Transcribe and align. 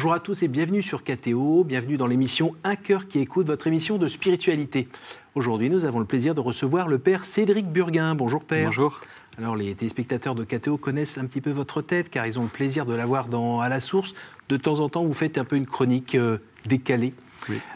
Bonjour 0.00 0.14
à 0.14 0.20
tous 0.20 0.42
et 0.42 0.48
bienvenue 0.48 0.82
sur 0.82 1.04
KTO, 1.04 1.62
bienvenue 1.62 1.98
dans 1.98 2.06
l'émission 2.06 2.54
Un 2.64 2.74
cœur 2.74 3.06
qui 3.06 3.18
écoute, 3.18 3.46
votre 3.46 3.66
émission 3.66 3.98
de 3.98 4.08
spiritualité. 4.08 4.88
Aujourd'hui, 5.34 5.68
nous 5.68 5.84
avons 5.84 5.98
le 5.98 6.06
plaisir 6.06 6.34
de 6.34 6.40
recevoir 6.40 6.88
le 6.88 6.98
père 6.98 7.26
Cédric 7.26 7.66
Burguin. 7.66 8.14
Bonjour 8.14 8.42
père. 8.42 8.68
Bonjour. 8.68 9.02
Alors 9.36 9.56
les 9.56 9.74
téléspectateurs 9.74 10.34
de 10.34 10.44
KTO 10.44 10.78
connaissent 10.78 11.18
un 11.18 11.26
petit 11.26 11.42
peu 11.42 11.50
votre 11.50 11.82
tête 11.82 12.08
car 12.08 12.26
ils 12.26 12.38
ont 12.38 12.44
le 12.44 12.48
plaisir 12.48 12.86
de 12.86 12.94
la 12.94 13.04
voir 13.04 13.28
dans 13.28 13.60
À 13.60 13.68
la 13.68 13.78
source. 13.78 14.14
De 14.48 14.56
temps 14.56 14.80
en 14.80 14.88
temps, 14.88 15.04
vous 15.04 15.12
faites 15.12 15.36
un 15.36 15.44
peu 15.44 15.56
une 15.56 15.66
chronique 15.66 16.14
euh, 16.14 16.38
décalée. 16.64 17.12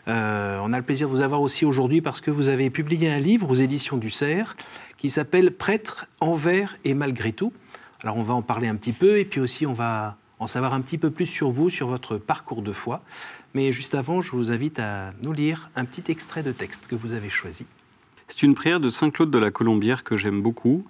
Euh, 0.08 0.58
on 0.62 0.72
a 0.72 0.78
le 0.78 0.82
plaisir 0.82 1.08
de 1.08 1.12
vous 1.12 1.20
avoir 1.20 1.42
aussi 1.42 1.66
aujourd'hui 1.66 2.00
parce 2.00 2.22
que 2.22 2.30
vous 2.30 2.48
avez 2.48 2.70
publié 2.70 3.12
un 3.12 3.20
livre 3.20 3.50
aux 3.50 3.54
éditions 3.54 3.98
du 3.98 4.08
Cerf 4.08 4.56
qui 4.96 5.10
s'appelle 5.10 5.50
Prêtre 5.50 6.06
envers 6.22 6.78
et 6.86 6.94
malgré 6.94 7.32
tout. 7.32 7.52
Alors 8.02 8.16
on 8.16 8.22
va 8.22 8.32
en 8.32 8.40
parler 8.40 8.66
un 8.66 8.76
petit 8.76 8.92
peu 8.92 9.18
et 9.18 9.26
puis 9.26 9.42
aussi 9.42 9.66
on 9.66 9.74
va 9.74 10.16
en 10.38 10.46
savoir 10.46 10.74
un 10.74 10.80
petit 10.80 10.98
peu 10.98 11.10
plus 11.10 11.26
sur 11.26 11.50
vous, 11.50 11.70
sur 11.70 11.86
votre 11.88 12.18
parcours 12.18 12.62
de 12.62 12.72
foi. 12.72 13.02
Mais 13.54 13.72
juste 13.72 13.94
avant, 13.94 14.20
je 14.20 14.32
vous 14.32 14.50
invite 14.50 14.78
à 14.78 15.12
nous 15.22 15.32
lire 15.32 15.70
un 15.76 15.84
petit 15.84 16.10
extrait 16.10 16.42
de 16.42 16.52
texte 16.52 16.88
que 16.88 16.96
vous 16.96 17.12
avez 17.12 17.28
choisi. 17.28 17.66
C'est 18.28 18.42
une 18.42 18.54
prière 18.54 18.80
de 18.80 18.90
Saint 18.90 19.10
Claude 19.10 19.30
de 19.30 19.38
la 19.38 19.50
Colombière 19.50 20.02
que 20.02 20.16
j'aime 20.16 20.42
beaucoup 20.42 20.84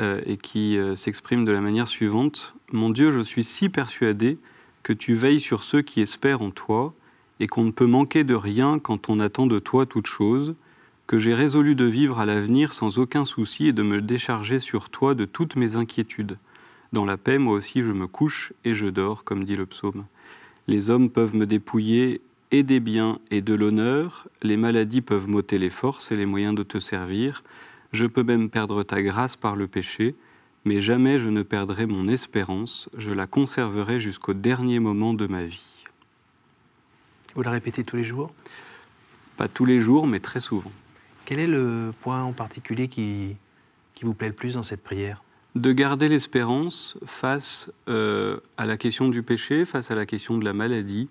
euh, 0.00 0.20
et 0.26 0.36
qui 0.36 0.76
euh, 0.76 0.96
s'exprime 0.96 1.44
de 1.44 1.50
la 1.50 1.60
manière 1.60 1.88
suivante. 1.88 2.54
Mon 2.72 2.90
Dieu, 2.90 3.10
je 3.10 3.20
suis 3.20 3.44
si 3.44 3.68
persuadé 3.68 4.38
que 4.82 4.92
tu 4.92 5.14
veilles 5.14 5.40
sur 5.40 5.62
ceux 5.62 5.82
qui 5.82 6.00
espèrent 6.00 6.42
en 6.42 6.50
toi 6.50 6.94
et 7.40 7.46
qu'on 7.46 7.64
ne 7.64 7.70
peut 7.70 7.86
manquer 7.86 8.24
de 8.24 8.34
rien 8.34 8.78
quand 8.78 9.08
on 9.08 9.18
attend 9.20 9.46
de 9.46 9.58
toi 9.58 9.86
toute 9.86 10.06
chose, 10.06 10.54
que 11.06 11.18
j'ai 11.18 11.34
résolu 11.34 11.74
de 11.74 11.84
vivre 11.84 12.20
à 12.20 12.26
l'avenir 12.26 12.72
sans 12.72 12.98
aucun 12.98 13.24
souci 13.24 13.66
et 13.66 13.72
de 13.72 13.82
me 13.82 14.00
décharger 14.00 14.58
sur 14.58 14.90
toi 14.90 15.14
de 15.14 15.24
toutes 15.24 15.56
mes 15.56 15.74
inquiétudes. 15.76 16.38
Dans 16.92 17.04
la 17.04 17.16
paix, 17.16 17.38
moi 17.38 17.54
aussi, 17.54 17.82
je 17.82 17.92
me 17.92 18.06
couche 18.06 18.52
et 18.64 18.74
je 18.74 18.86
dors, 18.86 19.24
comme 19.24 19.44
dit 19.44 19.54
le 19.54 19.66
psaume. 19.66 20.06
Les 20.66 20.90
hommes 20.90 21.10
peuvent 21.10 21.34
me 21.34 21.46
dépouiller 21.46 22.20
et 22.50 22.62
des 22.62 22.80
biens 22.80 23.18
et 23.30 23.42
de 23.42 23.54
l'honneur, 23.54 24.26
les 24.42 24.56
maladies 24.56 25.02
peuvent 25.02 25.28
m'ôter 25.28 25.58
les 25.58 25.70
forces 25.70 26.12
et 26.12 26.16
les 26.16 26.26
moyens 26.26 26.54
de 26.54 26.62
te 26.62 26.78
servir, 26.78 27.42
je 27.92 28.06
peux 28.06 28.22
même 28.22 28.50
perdre 28.50 28.82
ta 28.82 29.02
grâce 29.02 29.36
par 29.36 29.56
le 29.56 29.66
péché, 29.66 30.14
mais 30.64 30.80
jamais 30.80 31.18
je 31.18 31.28
ne 31.28 31.42
perdrai 31.42 31.86
mon 31.86 32.08
espérance, 32.08 32.88
je 32.96 33.12
la 33.12 33.26
conserverai 33.26 34.00
jusqu'au 34.00 34.34
dernier 34.34 34.80
moment 34.80 35.14
de 35.14 35.26
ma 35.26 35.44
vie. 35.44 35.72
Vous 37.34 37.42
la 37.42 37.50
répétez 37.50 37.84
tous 37.84 37.96
les 37.96 38.04
jours? 38.04 38.32
Pas 39.36 39.48
tous 39.48 39.64
les 39.64 39.80
jours, 39.80 40.06
mais 40.06 40.20
très 40.20 40.40
souvent. 40.40 40.72
Quel 41.24 41.38
est 41.38 41.46
le 41.46 41.92
point 42.00 42.22
en 42.22 42.32
particulier 42.32 42.88
qui, 42.88 43.36
qui 43.94 44.04
vous 44.04 44.14
plaît 44.14 44.28
le 44.28 44.34
plus 44.34 44.54
dans 44.54 44.62
cette 44.62 44.82
prière? 44.82 45.22
De 45.54 45.72
garder 45.72 46.08
l'espérance 46.08 46.96
face 47.06 47.70
euh, 47.88 48.38
à 48.56 48.66
la 48.66 48.76
question 48.76 49.08
du 49.08 49.22
péché, 49.22 49.64
face 49.64 49.90
à 49.90 49.94
la 49.94 50.06
question 50.06 50.38
de 50.38 50.44
la 50.44 50.52
maladie, 50.52 51.08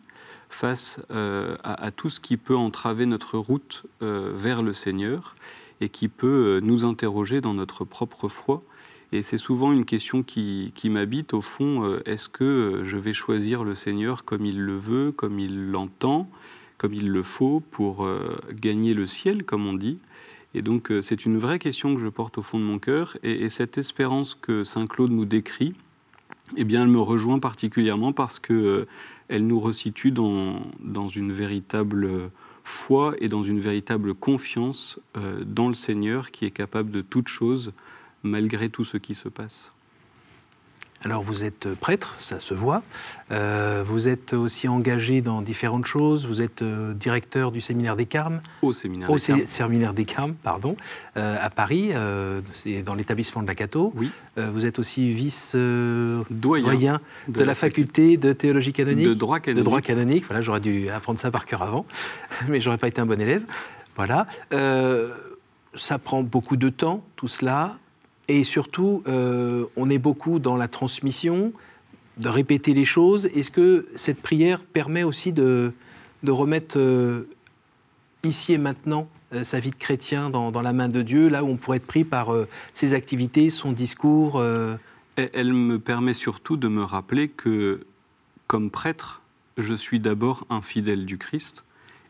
face 0.49 1.01
euh, 1.11 1.57
à, 1.63 1.91
tout 1.91 2.09
ce 2.09 2.19
qui 2.19 2.37
peut 2.37 2.55
entraver 2.55 3.05
notre 3.05 3.37
route 3.37 3.83
euh, 4.01 4.31
vers 4.35 4.61
le 4.61 4.73
Seigneur 4.73 5.35
et 5.81 5.89
qui 5.89 6.07
peut 6.07 6.59
nous 6.63 6.85
interroger 6.85 7.41
dans 7.41 7.53
notre 7.53 7.83
propre 7.83 8.27
foi. 8.29 8.63
Et 9.11 9.23
c'est 9.23 9.37
souvent 9.37 9.71
une 9.71 9.85
question 9.85 10.23
qui, 10.23 10.71
qui 10.75 10.89
m'habite 10.89 11.33
au 11.33 11.41
fond, 11.41 11.97
est-ce 12.05 12.27
que 12.27 12.81
je 12.83 12.97
vais 12.97 13.13
choisir 13.13 13.63
le 13.63 13.75
Seigneur 13.75 14.25
comme 14.25 14.45
il 14.45 14.59
le 14.59 14.75
veut, 14.75 15.11
comme 15.11 15.39
il 15.39 15.71
l'entend, 15.71 16.29
comme 16.77 16.93
il 16.93 17.09
le 17.09 17.23
faut 17.23 17.61
pour 17.71 18.09
gagner 18.51 18.93
le 18.93 19.05
ciel, 19.05 19.45
comme 19.45 19.65
on 19.65 19.73
dit? 19.73 19.97
Et 20.57 20.61
donc 20.61 20.89
euh, 20.89 21.03
c'est 21.03 21.25
une 21.25 21.37
vraie 21.37 21.59
question 21.59 21.93
que 21.93 22.01
je 22.01 22.07
porte 22.07 22.39
au 22.39 22.41
fond 22.41 22.59
de 22.59 22.63
mon 22.63 22.79
cœur. 22.79 23.15
Et, 23.21 23.47
cette 23.49 23.77
espérance 23.77 24.33
que 24.33 24.63
Saint 24.63 24.87
Claude 24.87 25.11
nous 25.11 25.25
décrit, 25.25 25.75
eh 26.55 26.63
bien, 26.63 26.81
elle 26.81 26.87
me 26.87 26.99
rejoint 26.99 27.37
particulièrement 27.37 28.11
parce 28.11 28.39
que 28.39 28.53
euh, 28.53 28.87
elle 29.27 29.45
nous 29.45 29.59
resitue 29.59 30.11
dans, 30.11 30.59
une 31.15 31.31
véritable 31.31 32.31
foi 32.63 33.13
et 33.19 33.27
dans 33.29 33.43
une 33.43 33.59
véritable 33.59 34.15
confiance 34.15 34.99
euh, 35.15 35.43
dans 35.45 35.67
le 35.67 35.75
Seigneur 35.75 36.31
qui 36.31 36.45
est 36.45 36.51
capable 36.51 36.89
de 36.89 37.01
toutes 37.01 37.27
choses 37.27 37.71
malgré 38.23 38.69
tout 38.69 38.83
ce 38.83 38.97
qui 38.97 39.13
se 39.13 39.29
passe. 39.29 39.76
Alors 41.05 41.21
vous 41.21 41.43
êtes 41.43 41.73
prêtre, 41.75 42.15
ça 42.19 42.39
se 42.39 42.53
voit. 42.53 42.81
Euh, 43.31 43.83
vous 43.85 44.07
êtes 44.07 44.33
aussi 44.33 44.67
engagé 44.67 45.21
dans 45.21 45.41
différentes 45.41 45.85
choses. 45.85 46.25
Vous 46.25 46.41
êtes 46.41 46.61
euh, 46.63 46.93
directeur 46.93 47.51
du 47.51 47.61
séminaire 47.61 47.95
des 47.95 48.05
Carmes. 48.05 48.41
Au 48.61 48.73
séminaire 48.73 49.11
des 49.11 49.19
Carmes. 49.19 49.45
séminaire 49.45 49.93
des 49.93 50.05
Carmes, 50.05 50.33
pardon, 50.41 50.75
euh, 51.17 51.37
à 51.39 51.49
Paris, 51.49 51.91
c'est 52.53 52.81
dans 52.81 52.95
l'établissement 52.95 53.41
de 53.41 53.47
la 53.47 53.55
Cato. 53.55 53.93
Oui. 53.95 54.11
vous 54.37 54.65
êtes 54.65 54.79
aussi 54.79 55.13
vice-doyen 55.13 56.99
de, 57.27 57.43
la 57.43 57.55
faculté 57.55 58.17
de 58.17 58.33
théologie 58.33 58.71
canonique. 58.71 59.07
De 59.07 59.13
droit 59.13 59.39
canonique. 59.39 59.63
De 59.63 59.65
droit 59.65 59.81
canonique. 59.81 60.25
Voilà, 60.25 60.41
j'aurais 60.41 60.59
dû 60.59 60.89
apprendre 60.89 61.19
ça 61.19 61.31
par 61.31 61.45
cœur 61.45 61.61
avant, 61.61 61.85
mais 62.47 62.59
j'aurais 62.59 62.77
pas 62.77 62.87
été 62.87 63.01
un 63.01 63.05
bon 63.05 63.19
élève. 63.19 63.43
Voilà. 63.95 64.27
ça 65.75 65.99
prend 65.99 66.23
beaucoup 66.23 66.57
de 66.57 66.69
temps, 66.69 67.03
tout 67.15 67.27
cela. 67.27 67.77
Et 68.27 68.43
surtout, 68.43 69.03
euh, 69.07 69.65
on 69.75 69.89
est 69.89 69.97
beaucoup 69.97 70.39
dans 70.39 70.55
la 70.57 70.67
transmission, 70.67 71.53
de 72.17 72.29
répéter 72.29 72.73
les 72.73 72.85
choses. 72.85 73.27
Est-ce 73.27 73.51
que 73.51 73.87
cette 73.95 74.21
prière 74.21 74.61
permet 74.61 75.03
aussi 75.03 75.31
de, 75.31 75.73
remettre 76.25 76.77
euh, 76.77 77.29
ici 78.23 78.53
et 78.53 78.57
maintenant 78.57 79.07
euh, 79.33 79.43
sa 79.43 79.59
vie 79.59 79.69
de 79.69 79.75
chrétien 79.75 80.29
dans, 80.29 80.61
la 80.61 80.73
main 80.73 80.89
de 80.89 81.01
Dieu, 81.01 81.29
là 81.29 81.43
où 81.43 81.47
on 81.47 81.57
pourrait 81.57 81.77
être 81.77 81.87
pris 81.87 82.03
par 82.03 82.29
ses 82.73 82.93
activités, 82.93 83.49
son 83.49 83.71
discours 83.71 84.43
Elle 85.15 85.53
me 85.53 85.79
permet 85.79 86.13
surtout 86.13 86.57
de 86.57 86.67
me 86.67 86.83
rappeler 86.83 87.29
que, 87.29 87.85
comme 88.47 88.71
prêtre, 88.71 89.21
je 89.57 89.73
suis 89.73 89.99
d'abord 89.99 90.45
un 90.49 90.61
fidèle 90.61 91.05
du 91.05 91.17
Christ 91.17 91.63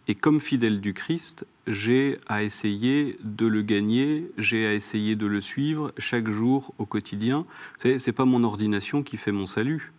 et 0.07 0.15
comme 0.15 0.39
fidèle 0.39 0.79
du 0.79 0.93
Christ, 0.93 1.45
j'ai 1.67 2.17
à 2.27 2.43
essayer 2.43 3.17
de 3.23 3.45
le 3.45 3.61
gagner, 3.61 4.31
j'ai 4.37 4.65
à 4.65 4.73
essayer 4.73 5.15
de 5.15 5.27
le 5.27 5.41
suivre 5.41 5.91
chaque 5.97 6.29
jour 6.29 6.73
au 6.77 6.85
quotidien. 6.85 7.45
Ce 7.79 7.89
n'est 7.89 8.13
pas 8.13 8.23
mon 8.23 8.45
ordination 8.45 9.03
qui 9.03 9.17
fait 9.17 9.33
mon 9.33 9.45
salut. 9.45 9.91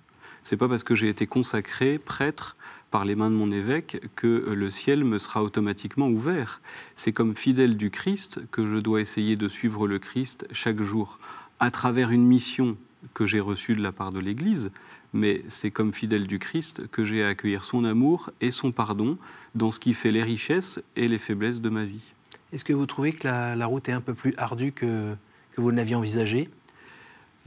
C'est 0.45 0.57
pas 0.57 0.69
parce 0.69 0.83
que 0.83 0.95
j'ai 0.95 1.11
été 1.11 1.27
consacré 1.27 1.99
prêtre 1.99 2.57
par 2.91 3.05
les 3.05 3.17
mains 3.17 3.31
de 3.31 3.35
mon 3.35 3.53
évêque 3.53 4.01
que 4.17 4.27
le 4.27 4.71
ciel 4.71 5.05
me 5.05 5.19
sera 5.19 5.43
automatiquement 5.43 6.09
ouvert. 6.09 6.63
C'est 6.97 7.13
comme 7.13 7.37
fidèle 7.37 7.77
du 7.77 7.91
Christ 7.91 8.41
que 8.51 8.67
je 8.67 8.77
dois 8.77 9.03
essayer 9.03 9.37
de 9.37 9.47
suivre 9.47 9.87
le 9.87 9.99
Christ 9.99 10.47
chaque 10.53 10.81
jour 10.81 11.19
à 11.61 11.71
travers 11.71 12.13
une 12.13 12.27
mission 12.27 12.79
que 13.13 13.27
j'ai 13.27 13.41
reçue 13.41 13.75
de 13.75 13.83
la 13.83 13.93
part 13.93 14.11
de 14.11 14.21
l'Église, 14.21 14.71
mais 15.13 15.43
c'est 15.49 15.71
comme 15.71 15.93
fidèle 15.93 16.27
du 16.27 16.39
Christ 16.39 16.89
que 16.89 17.05
j'ai 17.05 17.25
à 17.25 17.29
accueillir 17.29 17.65
son 17.65 17.85
amour 17.85 18.31
et 18.41 18.51
son 18.51 18.73
pardon 18.73 19.19
dans 19.55 19.71
ce 19.71 19.81
qui 19.81 19.95
fait 19.95 20.11
les 20.11 20.23
richesses 20.23 20.81
et 20.97 21.09
les 21.09 21.19
faiblesses 21.19 21.61
de 21.61 21.69
ma 21.69 21.85
vie. 21.85 22.15
Est-ce 22.53 22.65
que 22.65 22.73
vous 22.73 22.87
trouvez 22.87 23.13
que 23.13 23.27
la, 23.27 23.67
route 23.67 23.89
est 23.89 23.93
un 23.93 24.01
peu 24.01 24.15
plus 24.15 24.35
ardue 24.39 24.73
que, 24.73 25.15
que 25.53 25.61
vous 25.61 25.71
ne 25.71 25.77
l'aviez 25.77 25.97
envisagé 25.97 26.49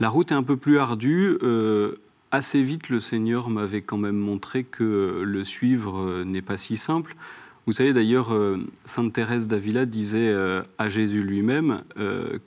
La 0.00 0.08
route 0.08 0.30
est 0.30 0.34
un 0.34 0.42
peu 0.42 0.56
plus 0.56 0.78
ardue. 0.78 1.38
Euh, 1.42 1.96
assez 2.30 2.62
vite, 2.62 2.88
le 2.88 3.00
Seigneur 3.00 3.50
m'avait 3.50 3.82
quand 3.82 3.98
même 3.98 4.16
montré 4.16 4.64
que 4.64 5.22
le 5.24 5.44
suivre 5.44 5.98
euh, 6.00 6.24
n'est 6.24 6.42
pas 6.42 6.56
si 6.56 6.76
simple. 6.76 7.16
Vous 7.66 7.72
savez 7.72 7.92
d'ailleurs, 7.92 8.34
euh, 8.34 8.58
Sainte 8.86 9.12
Thérèse 9.12 9.48
d'Avila 9.48 9.86
disait 9.86 10.34
à 10.78 10.88
Jésus 10.88 11.22
lui-même 11.22 11.82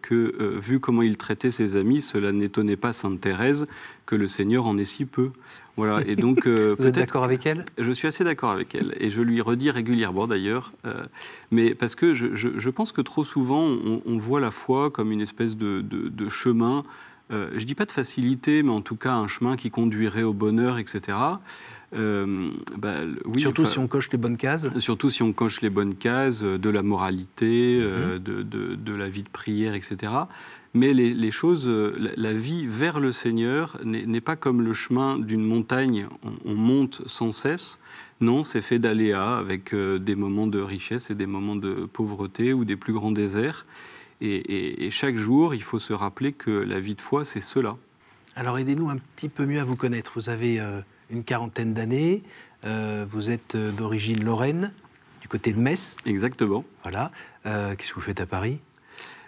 que, 0.01 0.57
vu 0.59 0.79
comment 0.79 1.01
il 1.01 1.17
traitait 1.17 1.51
ses 1.51 1.75
amis, 1.75 2.01
cela 2.01 2.31
n'étonnait 2.31 2.75
pas 2.75 2.93
Sainte 2.93 3.21
Thérèse 3.21 3.65
que 4.05 4.15
le 4.15 4.27
Seigneur 4.27 4.67
en 4.67 4.77
ait 4.77 4.85
si 4.85 5.05
peu. 5.05 5.31
Voilà, 5.77 6.01
et 6.07 6.15
donc, 6.15 6.47
euh, 6.47 6.75
Vous 6.79 6.87
êtes 6.87 6.95
d'accord 6.95 7.23
avec 7.23 7.45
elle? 7.45 7.65
Je 7.77 7.91
suis 7.91 8.07
assez 8.07 8.23
d'accord 8.23 8.51
avec 8.51 8.75
elle, 8.75 8.95
et 9.00 9.09
je 9.09 9.21
lui 9.21 9.41
redis 9.41 9.71
régulièrement 9.71 10.27
d'ailleurs, 10.27 10.71
euh, 10.85 11.03
mais 11.51 11.75
parce 11.75 11.95
que 11.95 12.13
je, 12.13 12.69
pense 12.69 12.91
que 12.91 13.01
trop 13.01 13.23
souvent, 13.23 13.63
on, 14.06 14.18
voit 14.18 14.39
la 14.39 14.51
foi 14.51 14.89
comme 14.89 15.11
une 15.11 15.21
espèce 15.21 15.56
de, 15.56 16.29
chemin, 16.29 16.83
euh, 17.31 17.50
je 17.54 17.60
ne 17.60 17.66
dis 17.66 17.75
pas 17.75 17.86
de 17.86 17.92
facilité, 17.92 18.63
mais 18.63 18.72
en 18.72 18.81
tout 18.81 18.95
cas 18.95 19.13
un 19.13 19.27
chemin 19.27 19.56
qui 19.56 19.69
conduirait 19.69 20.24
au 20.24 20.33
bonheur, 20.33 20.77
etc. 20.77 21.18
Bah, 21.94 22.95
oui, 23.24 23.39
surtout 23.39 23.66
si 23.66 23.80
on 23.80 23.88
coche 23.88 24.12
les 24.12 24.18
bonnes 24.18 24.36
cases 24.36 24.68
Surtout 24.80 25.10
si 25.10 25.24
on 25.24 25.31
coche 25.31 25.62
les 25.62 25.69
bonnes 25.69 25.95
cases 25.95 26.44
de 26.44 26.69
la 26.69 26.83
moralité, 26.83 27.80
mm-hmm. 27.80 28.19
de, 28.19 28.75
de, 28.75 28.95
la 28.95 29.07
vie 29.07 29.24
de 29.24 29.30
prière, 29.30 29.75
etc 29.75 30.12
mais 30.75 30.94
les, 30.94 31.31
choses, 31.31 31.68
euh, 31.68 31.95
la, 32.18 32.33
vie 32.33 32.68
vers 32.68 33.00
le 33.00 33.13
Seigneur 33.13 33.80
n'est 33.86 34.21
pas 34.21 34.36
comme 34.36 34.62
le 34.62 34.74
chemin 34.74 35.18
d'une 35.18 35.44
montagne, 35.44 36.07
on, 36.44 36.54
monte 36.54 37.01
sans 37.06 37.31
cesse. 37.31 37.80
Non, 38.19 38.44
c'est 38.44 38.62
fait 38.62 38.78
d'aléas 38.78 39.38
avec 39.38 39.74
euh, 39.74 40.00
des 40.00 40.16
moments 40.16 40.48
de 40.48 40.60
richesse 40.60 41.10
et 41.10 41.16
des 41.16 41.28
moments 41.28 41.56
de 41.56 41.86
pauvreté 41.86 42.51
ou 42.51 42.66
des 42.66 42.75
plus 42.75 42.92
grands 42.92 43.13
déserts. 43.13 43.66
Et, 44.21 44.89
chaque 44.91 45.17
jour, 45.17 45.53
il 45.53 45.63
faut 45.63 45.79
se 45.79 45.94
rappeler 45.94 46.31
que 46.31 46.51
la 46.51 46.79
vie 46.79 46.95
de 46.95 47.01
foi, 47.01 47.25
c'est 47.25 47.41
cela. 47.41 47.77
Alors 48.35 48.57
aidez-nous 48.57 48.89
un 48.89 48.97
petit 48.97 49.29
peu 49.29 49.45
mieux 49.45 49.59
à 49.59 49.63
vous 49.63 49.75
connaître. 49.75 50.13
Vous 50.15 50.29
avez 50.29 50.59
euh, 50.59 50.81
une 51.09 51.23
quarantaine 51.23 51.73
d'années, 51.73 52.23
vous 52.63 53.29
êtes 53.29 53.56
d'origine 53.56 54.23
lorraine, 54.23 54.73
du 55.21 55.27
côté 55.27 55.53
de 55.53 55.59
Metz. 55.59 55.97
Exactement. 56.07 56.65
Voilà. 56.81 57.12
Qu'est-ce 57.44 57.89
que 57.89 57.95
vous 57.95 58.01
faites 58.01 58.21
à 58.21 58.25
Paris? 58.25 58.59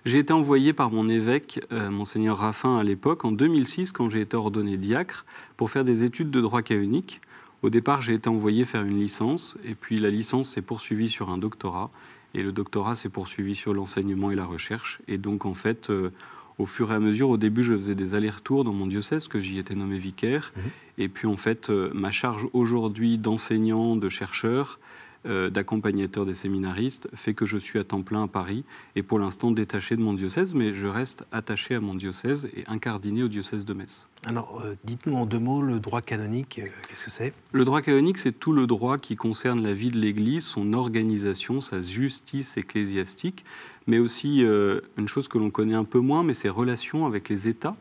J'ai 0.07 0.19
été 0.19 0.31
envoyé 0.31 0.71
par 0.71 0.89
mon 0.89 1.09
évêque, 1.09 1.59
euh, 1.73 1.89
monseigneur 1.89 2.37
Raffin 2.37 2.77
à 2.77 2.83
l'époque, 2.83 3.25
en 3.25 3.33
2006, 3.33 3.91
quand 3.91 4.09
j'ai 4.09 4.21
été 4.21 4.37
ordonné 4.37 4.77
diacre, 4.77 5.25
pour 5.57 5.69
faire 5.69 5.83
des 5.83 6.05
études 6.05 6.31
de 6.31 6.39
droit 6.39 6.61
canonique. 6.61 7.19
Au 7.61 7.69
départ, 7.69 8.01
j'ai 8.01 8.13
été 8.13 8.29
envoyé 8.29 8.63
faire 8.63 8.83
une 8.83 8.99
licence, 8.99 9.57
et 9.65 9.75
puis 9.75 9.99
la 9.99 10.09
licence 10.09 10.53
s'est 10.53 10.61
poursuivie 10.61 11.09
sur 11.09 11.29
un 11.29 11.37
doctorat, 11.37 11.91
et 12.33 12.43
le 12.43 12.51
doctorat 12.51 12.95
s'est 12.95 13.09
poursuivi 13.09 13.55
sur 13.55 13.73
l'enseignement 13.73 14.31
et 14.31 14.35
la 14.35 14.45
recherche. 14.45 14.99
Et 15.07 15.17
donc, 15.17 15.45
en 15.45 15.53
fait, 15.53 15.89
euh, 15.89 16.11
au 16.57 16.65
fur 16.65 16.91
et 16.91 16.95
à 16.95 16.99
mesure, 16.99 17.29
au 17.29 17.37
début, 17.37 17.63
je 17.63 17.73
faisais 17.73 17.95
des 17.95 18.15
allers-retours 18.15 18.63
dans 18.63 18.73
mon 18.73 18.87
diocèse, 18.87 19.27
que 19.27 19.39
j'y 19.39 19.59
étais 19.59 19.75
nommé 19.75 19.97
vicaire. 19.97 20.53
Mhm. 20.55 20.63
Et 20.99 21.09
puis, 21.09 21.27
en 21.27 21.37
fait, 21.37 21.69
euh, 21.69 21.91
ma 21.93 22.11
charge 22.11 22.47
aujourd'hui 22.53 23.17
d'enseignant, 23.17 23.95
de 23.95 24.09
chercheur, 24.09 24.79
d'accompagnateur 25.27 26.25
des 26.25 26.33
séminaristes 26.33 27.09
fait 27.13 27.33
que 27.33 27.45
je 27.45 27.57
suis 27.57 27.79
à 27.79 27.83
temps 27.83 28.01
plein 28.01 28.23
à 28.23 28.27
Paris 28.27 28.63
et 28.95 29.03
pour 29.03 29.19
l'instant 29.19 29.51
détaché 29.51 29.95
de 29.95 30.01
mon 30.01 30.13
diocèse, 30.13 30.53
mais 30.53 30.73
je 30.73 30.87
reste 30.87 31.25
attaché 31.31 31.75
à 31.75 31.79
mon 31.79 31.95
diocèse 31.95 32.47
et 32.55 32.63
incardiné 32.67 33.23
au 33.23 33.27
diocèse 33.27 33.65
de 33.65 33.73
Metz. 33.73 34.07
Alors, 34.25 34.61
euh, 34.63 34.75
dites-nous 34.83 35.15
en 35.15 35.25
deux 35.25 35.39
mots 35.39 35.61
le 35.61 35.79
droit 35.79 36.01
canonique, 36.01 36.59
euh, 36.59 36.67
qu'est-ce 36.89 37.05
que 37.05 37.11
c'est? 37.11 37.33
Le 37.51 37.65
droit 37.65 37.81
canonique, 37.81 38.17
c'est 38.17 38.37
tout 38.37 38.51
le 38.51 38.67
droit 38.67 38.97
qui 38.97 39.15
concerne 39.15 39.61
la 39.61 39.73
vie 39.73 39.89
de 39.89 39.97
l'Église, 39.97 40.43
son 40.43 40.73
organisation, 40.73 41.61
sa 41.61 41.81
justice 41.81 42.57
ecclésiastique, 42.57 43.45
mais 43.85 43.99
aussi 43.99 44.41
une 44.41 45.07
chose 45.07 45.29
que 45.29 45.37
l'on 45.37 45.49
connaît 45.49 45.73
un 45.73 45.85
peu 45.85 45.99
moins, 45.99 46.23
mais 46.23 46.33
ses 46.33 46.49
relations 46.49 47.05
avec 47.05 47.29
les 47.29 47.47
États 47.47 47.75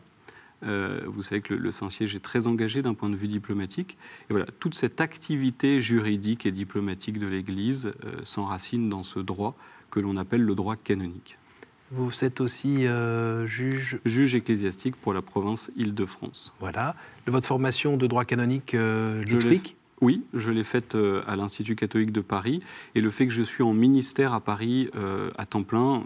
euh, 0.63 1.01
vous 1.07 1.23
savez 1.23 1.41
que 1.41 1.55
le, 1.55 1.73
Saint-Siège 1.73 2.15
est 2.17 2.21
très 2.21 2.47
engagé 2.47 2.83
d'un 2.83 2.95
point 2.95 3.11
de 3.11 3.17
vue 3.17 3.29
diplomatique. 3.29 3.97
Et 4.31 4.33
voilà, 4.33 4.47
toute 4.59 4.75
cette 4.75 5.01
activité 5.01 5.83
juridique 5.83 6.47
et 6.47 6.53
diplomatique 6.53 7.19
de 7.19 7.27
l'Église 7.27 7.93
euh, 8.05 8.17
s'enracine 8.23 8.89
dans 8.89 9.03
ce 9.03 9.19
droit 9.19 9.57
que 9.91 10.01
l'on 10.01 10.17
appelle 10.17 10.43
le 10.43 10.55
droit 10.55 10.77
canonique. 10.77 11.39
Vous 11.93 12.25
êtes 12.25 12.41
aussi 12.41 12.87
euh, 12.87 13.47
juge? 13.47 14.01
Juge 14.05 14.35
ecclésiastique 14.35 14.97
pour 14.97 15.13
la 15.13 15.23
province 15.23 15.71
Île-de-France. 15.77 16.53
Voilà. 16.59 16.97
Votre 17.27 17.47
formation 17.47 17.97
de 17.97 18.07
droit 18.07 18.25
canonique 18.25 18.73
l'explique 18.73 19.77
oui, 20.03 20.25
je 20.35 20.51
l'ai 20.51 20.65
faite 20.65 20.95
euh, 20.95 21.23
à 21.27 21.37
l'Institut 21.37 21.75
catholique 21.75 22.13
de 22.13 22.21
Paris. 22.21 22.61
Et 22.95 23.01
le 23.01 23.11
fait 23.11 23.27
que 23.27 23.33
je 23.33 23.43
suis 23.43 23.63
en 23.63 23.73
ministère 23.73 24.35
à 24.35 24.41
Paris 24.41 24.91
euh, 24.95 25.31
à 25.39 25.47
temps 25.47 25.63
plein, 25.63 26.05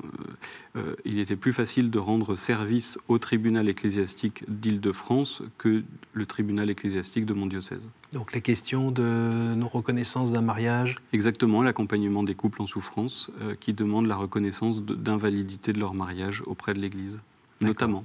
euh, 0.76 0.94
il 1.04 1.18
était 1.18 1.36
plus 1.36 1.52
facile 1.52 1.90
de 1.90 1.98
rendre 1.98 2.36
service 2.36 2.98
au 3.08 3.18
tribunal 3.18 3.68
ecclésiastique 3.68 4.44
d'Île-de-France 4.48 5.42
que 5.58 5.82
le 6.12 6.26
tribunal 6.26 6.70
ecclésiastique 6.70 7.26
de 7.26 7.34
mon 7.34 7.46
diocèse. 7.46 7.88
Donc 8.12 8.32
la 8.32 8.40
question 8.40 8.92
de 8.92 9.54
non-reconnaissance 9.56 10.30
d'un 10.30 10.42
mariage? 10.42 10.96
Exactement, 11.12 11.62
l'accompagnement 11.62 12.22
des 12.22 12.34
couples 12.34 12.62
en 12.62 12.66
souffrance 12.66 13.30
qui 13.60 13.72
demandent 13.72 14.06
la 14.06 14.16
reconnaissance 14.16 14.82
d'invalidité 14.82 15.72
de 15.72 15.78
leur 15.78 15.94
mariage 15.94 16.42
auprès 16.46 16.74
de 16.74 16.80
l'Église, 16.80 17.20
notamment. 17.60 18.04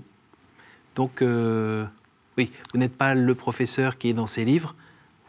Donc, 0.95 1.23
oui, 2.37 2.51
vous 2.71 2.79
n'êtes 2.79 2.95
pas 2.95 3.15
le 3.15 3.35
professeur 3.35 3.97
qui 3.97 4.09
est 4.09 4.13
dans 4.13 4.27
ses 4.27 4.45
livres, 4.45 4.75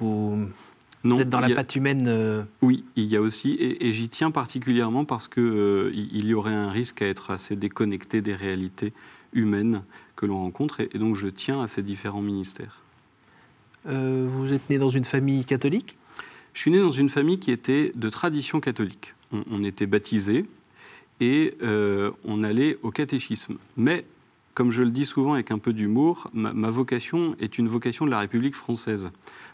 vous, 0.00 1.20
êtes 1.20 1.28
dans 1.28 1.40
la 1.40 1.54
patte 1.54 1.76
humaine 1.76 2.06
euh, 2.08 2.42
Oui, 2.62 2.84
il 2.96 3.04
y 3.04 3.16
a 3.16 3.20
aussi, 3.20 3.56
et, 3.60 3.92
j'y 3.92 4.08
tiens 4.08 4.30
particulièrement 4.30 5.04
parce 5.04 5.28
qu'il 5.28 5.42
euh, 5.42 5.90
il 5.94 6.26
y 6.26 6.34
aurait 6.34 6.54
un 6.54 6.70
risque 6.70 7.02
à 7.02 7.06
être 7.06 7.30
assez 7.30 7.56
déconnecté 7.56 8.20
des 8.20 8.34
réalités 8.34 8.92
humaines 9.32 9.82
que 10.16 10.26
l'on 10.26 10.38
rencontre, 10.38 10.80
et, 10.80 10.98
donc 10.98 11.14
je 11.14 11.28
tiens 11.28 11.62
à 11.62 11.68
ces 11.68 11.82
différents 11.82 12.22
ministères. 12.22 12.80
Euh, 13.86 14.28
vous 14.30 14.52
êtes 14.52 14.68
né 14.68 14.78
dans 14.78 14.90
une 14.90 15.04
famille 15.04 15.44
catholique? 15.44 15.96
Je 16.54 16.60
suis 16.60 16.70
né 16.70 16.80
dans 16.80 16.90
une 16.90 17.08
famille 17.08 17.38
qui 17.38 17.52
était 17.52 17.92
de 17.94 18.08
tradition 18.08 18.60
catholique. 18.60 19.14
On, 19.50 19.62
était 19.62 19.86
baptisé 19.86 20.46
et 21.20 21.54
on 22.24 22.42
allait 22.42 22.78
au 22.82 22.90
catéchisme. 22.90 23.56
Mais 23.76 24.06
comme 24.56 24.70
je 24.70 24.82
le 24.82 24.90
dis 24.90 25.04
souvent 25.04 25.34
avec 25.34 25.50
un 25.50 25.58
peu 25.58 25.74
d'humour, 25.74 26.30
ma, 26.32 26.70
vocation 26.70 27.36
est 27.38 27.58
une 27.58 27.68
vocation 27.68 28.06
de 28.06 28.10
la 28.10 28.20
République 28.20 28.54
française. 28.54 29.10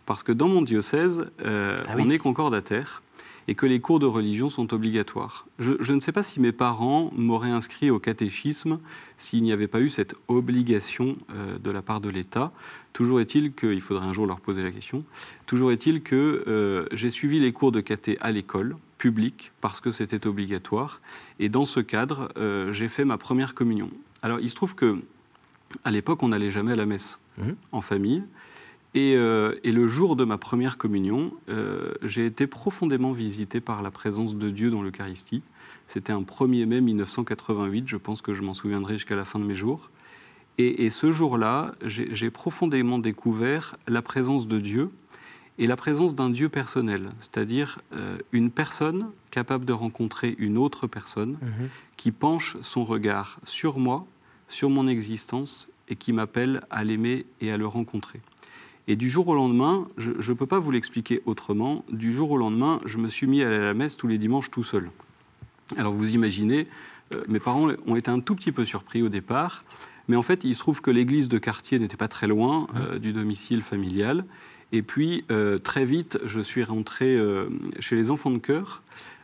Parce 0.07 0.23
que 0.23 0.33
dans 0.33 0.49
mon 0.49 0.63
diocèse, 0.63 1.27
euh, 1.45 1.77
ah 1.87 1.95
on 1.99 2.11
est 2.11 2.19
concordataire 2.19 3.03
et 3.49 3.57
que 3.57 3.67
les 3.67 3.81
cours 3.81 3.99
de 3.99 4.07
religion 4.07 4.51
sont 4.51 4.73
obligatoires. 4.73 5.47
Je, 5.59 5.93
ne 5.93 5.99
sais 5.99 6.13
pas 6.13 6.23
si 6.23 6.39
mes 6.39 6.53
parents 6.53 7.11
m'auraient 7.17 7.51
inscrit 7.51 7.91
au 7.91 7.99
catéchisme 7.99 8.79
s'il 9.17 9.43
n'y 9.43 9.51
avait 9.51 9.67
pas 9.67 9.81
eu 9.81 9.89
cette 9.89 10.15
obligation 10.29 11.17
euh, 11.35 11.59
de 11.59 11.71
la 11.73 11.83
part 11.83 12.01
de 12.01 12.09
l'État. 12.09 12.53
Toujours 12.93 13.21
est-il 13.21 13.53
que, 13.53 13.67
il 13.67 13.81
faudrait 13.81 14.07
un 14.07 14.13
jour 14.13 14.27
leur 14.27 14.41
poser 14.41 14.63
la 14.63 14.71
question, 14.71 15.05
toujours 15.47 15.73
est-il 15.73 16.03
que 16.03 16.45
euh, 16.47 16.87
j'ai 16.93 17.11
suivi 17.11 17.41
les 17.41 17.53
cours 17.53 17.73
de 17.73 17.81
caté 17.81 18.17
à 18.21 18.31
l'école 18.31 18.77
publique 18.99 19.51
parce 19.61 19.81
que 19.81 19.91
c'était 19.91 20.29
obligatoire. 20.29 21.01
Et 21.41 21.49
dans 21.49 21.65
ce 21.65 21.81
cadre, 21.81 22.29
j'ai 22.71 22.87
fait 22.87 23.05
ma 23.05 23.19
première 23.19 23.57
communion. 23.57 23.91
Alors, 24.23 24.39
il 24.39 24.49
se 24.49 24.55
trouve 24.55 24.77
que 24.77 24.99
à 25.85 25.91
l'époque, 25.91 26.23
on 26.23 26.29
n'allait 26.29 26.51
jamais 26.51 26.73
à 26.73 26.77
la 26.77 26.87
messe 26.87 27.19
mmh. 27.39 27.51
en 27.73 27.81
famille. 27.81 28.23
Euh, 28.95 29.55
et, 29.65 29.73
le 29.73 29.87
jour 29.87 30.17
de 30.17 30.25
ma 30.25 30.39
première 30.39 30.77
communion, 30.77 31.33
euh, 31.49 31.95
j'ai 32.03 32.27
été 32.27 32.47
profondément 32.47 33.13
visité 33.13 33.61
par 33.61 33.83
la 33.83 33.91
présence 33.91 34.37
de 34.37 34.51
Dieu 34.51 34.71
dans 34.71 34.83
l'Eucharistie. 34.83 35.43
C'était 35.87 36.13
un 36.13 36.23
1er 36.23 36.67
mai 36.67 36.81
1988, 36.81 37.89
je 37.89 37.97
pense 37.97 38.21
que 38.23 38.35
je 38.35 38.43
m'en 38.43 38.55
souviendrai 38.55 38.95
jusqu'à 38.95 39.17
la 39.17 39.25
fin 39.25 39.39
de 39.39 39.45
mes 39.45 39.55
jours. 39.55 39.91
Et, 40.59 40.91
ce 40.91 41.11
jour-là, 41.11 41.75
j'ai 41.83 42.31
profondément 42.31 42.99
découvert 42.99 43.77
la 43.89 44.03
présence 44.03 44.47
de 44.47 44.61
Dieu 44.61 44.91
et 45.59 45.67
la 45.67 45.77
présence 45.77 46.15
d'un 46.15 46.31
Dieu 46.31 46.51
personnel, 46.51 47.11
c'est-à-dire 47.21 47.81
euh, 47.95 48.19
une 48.33 48.51
personne 48.51 49.11
capable 49.31 49.65
de 49.65 49.73
rencontrer 49.73 50.37
une 50.39 50.59
autre 50.59 50.87
personne 50.87 51.33
mmh. 51.33 51.65
qui 51.97 52.13
penche 52.13 52.59
son 52.61 52.85
regard 52.85 53.41
sur 53.45 53.79
moi 53.79 54.07
sur 54.53 54.69
mon 54.69 54.87
existence 54.87 55.69
et 55.89 55.97
qui 55.97 56.13
m'appelle 56.13 56.63
à 56.71 56.85
l'aimer 56.85 57.27
et 57.41 57.51
à 57.51 57.57
le 57.57 57.67
rencontrer. 57.67 58.21
Et 58.89 58.97
du 58.97 59.09
jour 59.09 59.29
au 59.29 59.35
lendemain, 59.35 59.87
je 59.97 60.11
ne 60.11 60.37
peux 60.37 60.47
pas 60.47 60.59
vous 60.59 60.73
l'expliquer 60.73 61.23
autrement, 61.25 61.85
du 61.91 62.13
jour 62.13 62.33
au 62.33 62.37
lendemain, 62.37 62.81
je 62.85 62.99
me 62.99 63.09
suis 63.09 63.27
mis 63.27 63.43
à 63.43 63.51
la 63.51 63.75
messe 63.75 63.97
tous 63.97 64.09
les 64.09 64.19
dimanches 64.19 64.51
tout 64.51 64.65
seul. 64.65 64.91
Alors 65.77 65.93
vous 65.93 66.15
imaginez, 66.15 66.67
euh, 67.15 67.23
mes 67.29 67.39
parents 67.39 67.69
ont 67.87 67.97
été 67.97 68.11
un 68.11 68.21
tout 68.21 68.35
petit 68.35 68.53
peu 68.53 68.65
surpris 68.65 69.03
au 69.03 69.09
départ, 69.09 69.65
mais 70.09 70.17
en 70.17 70.23
fait 70.23 70.45
il 70.45 70.55
se 70.55 70.61
trouve 70.61 70.81
que 70.81 70.91
l'église 70.91 71.29
de 71.29 71.39
quartier 71.39 71.79
n'était 71.79 71.97
pas 71.97 72.09
très 72.09 72.27
loin 72.27 72.67
euh, 72.75 72.99
du 72.99 73.13
domicile 73.13 73.63
familial. 73.63 74.25
Et 74.73 74.83
puis 74.83 75.25
euh, 75.31 75.59
très 75.59 75.85
vite, 75.85 76.19
je 76.25 76.41
suis 76.41 76.65
rentré 76.65 77.19
chez 77.79 77.95
les 77.95 78.11
enfants 78.11 78.31
de 78.31 78.39
cœur 78.39 78.83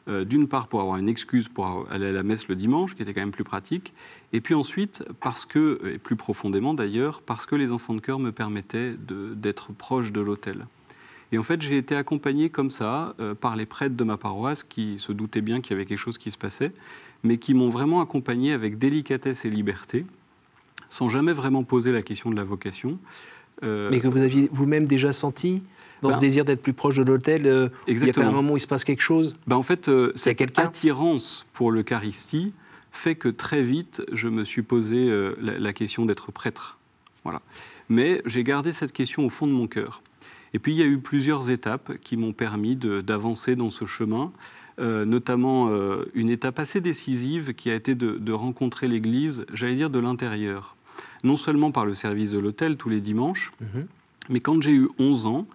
euh, 0.09 0.25
d'une 0.25 0.49
part 0.49 0.69
pour 0.69 0.81
avoir 0.81 0.97
une 0.97 1.09
excuse 1.09 1.49
pour 1.49 1.87
aller 1.91 2.07
à 2.07 2.13
la 2.13 2.23
messe 2.23 2.49
le 2.49 2.57
dimanche, 2.57 2.95
qui 2.95 3.03
était 3.03 3.15
quand 3.15 3.21
même 3.21 3.31
plus 3.31 3.45
pratique, 3.45 3.93
et 4.33 4.41
puis 4.41 4.55
ensuite 4.55 5.05
parce 5.21 5.45
que, 5.45 5.81
et 5.95 5.99
plus 5.99 6.17
profondément 6.17 6.75
d'ailleurs, 6.75 7.23
parce 7.23 7.47
que 7.47 7.55
les 7.55 7.73
enfants 7.73 7.95
de 7.95 8.01
cœur 8.01 8.19
me 8.19 8.33
permettaient 8.33 8.95
d'être 8.99 9.73
proche 9.73 10.13
de 10.13 10.21
l'autel. 10.21 10.67
Et 11.31 11.39
en 11.39 11.43
fait, 11.43 11.61
j'ai 11.61 11.77
été 11.77 11.95
accompagné 11.95 12.49
comme 12.49 12.71
ça 12.71 13.15
euh, 13.21 13.35
par 13.35 13.57
les 13.57 13.67
prêtres 13.67 13.97
de 13.97 14.05
ma 14.05 14.17
paroisse 14.17 14.63
qui 14.63 14.99
se 14.99 15.13
doutaient 15.13 15.43
bien 15.43 15.61
qu'il 15.61 15.73
y 15.73 15.75
avait 15.75 15.85
quelque 15.85 15.99
chose 15.99 16.19
qui 16.19 16.31
se 16.31 16.39
passait, 16.39 16.73
mais 17.23 17.37
qui 17.39 17.55
m'ont 17.55 17.69
vraiment 17.69 18.01
accompagné 18.01 18.53
avec 18.53 18.79
délicatesse 18.79 19.45
et 19.45 19.51
liberté, 19.51 20.07
sans 20.89 21.09
jamais 21.09 21.33
vraiment 21.33 21.65
poser 21.65 21.93
la 21.93 22.03
question 22.03 22.31
de 22.31 22.37
la 22.37 22.45
vocation. 22.45 22.99
Euh, 23.63 23.91
mais 23.91 24.01
que 24.01 24.09
vous 24.09 24.19
aviez 24.19 24.49
vous-même 24.53 24.87
déjà 24.87 25.13
senti 25.13 25.61
dans 26.03 26.11
ce 26.11 26.17
ben, 26.17 26.21
désir 26.21 26.45
d'être 26.45 26.63
plus 26.63 26.73
proche 26.73 26.97
de 26.97 27.03
l'hôtel 27.03 27.47
euh, 27.47 27.69
Il 27.87 27.99
y 27.99 28.11
a 28.11 28.27
un 28.27 28.31
moment 28.31 28.53
où 28.53 28.57
il 28.57 28.61
se 28.61 28.67
passe 28.67 28.85
quelque 28.85 29.03
chose 29.03 29.35
ben 29.47 29.57
En 29.57 29.63
fait, 29.63 29.89
euh, 29.89 30.13
cette 30.15 30.59
attirance 30.59 31.47
pour 31.53 31.73
l'Eucharistie 31.73 32.53
fait 32.91 33.15
que 33.15 33.29
très 33.29 33.63
vite, 33.63 34.03
je 34.13 34.29
me 34.29 34.45
suis 34.45 34.63
posé 34.63 35.09
euh, 35.11 35.35
la, 35.41 35.73
question 35.73 36.07
d'être 36.07 36.33
prêtre. 36.33 36.79
Voilà. 37.25 37.43
Mais 37.89 38.23
j'ai 38.27 38.45
gardé 38.45 38.73
cette 38.73 38.93
question 38.93 39.27
au 39.27 39.31
fond 39.31 39.47
de 39.47 39.53
mon 39.53 39.67
cœur. 39.67 40.03
Et 40.55 40.59
puis, 40.59 40.73
il 40.73 40.79
y 40.79 40.83
a 40.83 40.87
eu 40.87 40.99
plusieurs 40.99 41.51
étapes 41.51 41.99
qui 42.03 42.17
m'ont 42.17 42.33
permis 42.33 42.75
d'avancer 42.77 43.55
dans 43.55 43.71
ce 43.71 43.85
chemin. 43.85 44.33
notamment 44.79 45.71
une 46.15 46.31
étape 46.31 46.59
assez 46.59 46.81
décisive 46.81 47.53
qui 47.53 47.71
a 47.71 47.75
été 47.75 47.95
de, 47.95 48.33
rencontrer 48.33 48.89
l'Église, 48.89 49.45
j'allais 49.53 49.75
dire 49.75 49.91
de 49.91 49.99
l'intérieur. 49.99 50.77
Non 51.23 51.37
seulement 51.37 51.71
par 51.71 51.85
le 51.85 51.93
service 51.93 52.31
de 52.31 52.39
l'hôtel 52.39 52.77
tous 52.77 52.89
les 52.89 53.03
dimanches, 53.03 53.53
mhm. 53.61 53.87
mais 54.31 54.41
quand 54.41 54.63
j'ai 54.63 54.73
eu 54.73 54.89
11 54.99 55.27
ans, 55.27 55.47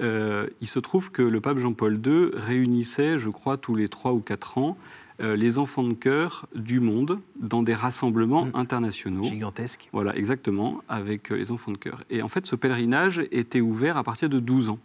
euh, 0.00 0.46
il 0.60 0.66
se 0.66 0.78
trouve 0.78 1.10
que 1.10 1.22
le 1.22 1.40
pape 1.40 1.58
Jean-Paul 1.58 2.00
II 2.04 2.30
réunissait, 2.34 3.18
je 3.18 3.28
crois, 3.28 3.56
tous 3.56 3.74
les 3.74 3.88
trois 3.88 4.12
ou 4.12 4.20
quatre 4.20 4.58
ans, 4.58 4.76
euh, 5.20 5.36
les 5.36 5.58
enfants 5.58 5.84
de 5.84 5.92
cœur 5.92 6.46
du 6.54 6.80
monde 6.80 7.20
dans 7.36 7.62
des 7.62 7.74
rassemblements 7.74 8.46
mmh. 8.46 8.52
internationaux. 8.54 9.24
Gigantesques. 9.24 9.88
Voilà, 9.92 10.16
exactement, 10.16 10.82
avec 10.88 11.30
euh, 11.30 11.36
les 11.36 11.52
enfants 11.52 11.72
de 11.72 11.76
cœur. 11.76 12.02
Et 12.10 12.22
en 12.22 12.28
fait, 12.28 12.46
ce 12.46 12.56
pèlerinage 12.56 13.22
était 13.30 13.60
ouvert 13.60 13.98
à 13.98 14.04
partir 14.04 14.28
de 14.28 14.40
12 14.40 14.70
ans. 14.70 14.78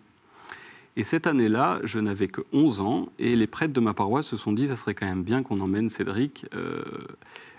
Et 0.97 1.03
cette 1.03 1.27
année-là, 1.27 1.79
je 1.83 1.99
n'avais 1.99 2.27
que 2.27 2.41
11 2.53 2.81
ans, 2.81 3.07
et 3.19 3.35
les 3.35 3.47
prêtres 3.47 3.73
de 3.73 3.79
ma 3.79 3.93
paroisse 3.93 4.27
se 4.27 4.37
sont 4.37 4.51
dit, 4.51 4.67
ça 4.67 4.75
serait 4.75 4.95
quand 4.95 5.05
même 5.05 5.23
bien 5.23 5.43
qu'on 5.43 5.59
emmène 5.59 5.89
Cédric. 5.89 6.47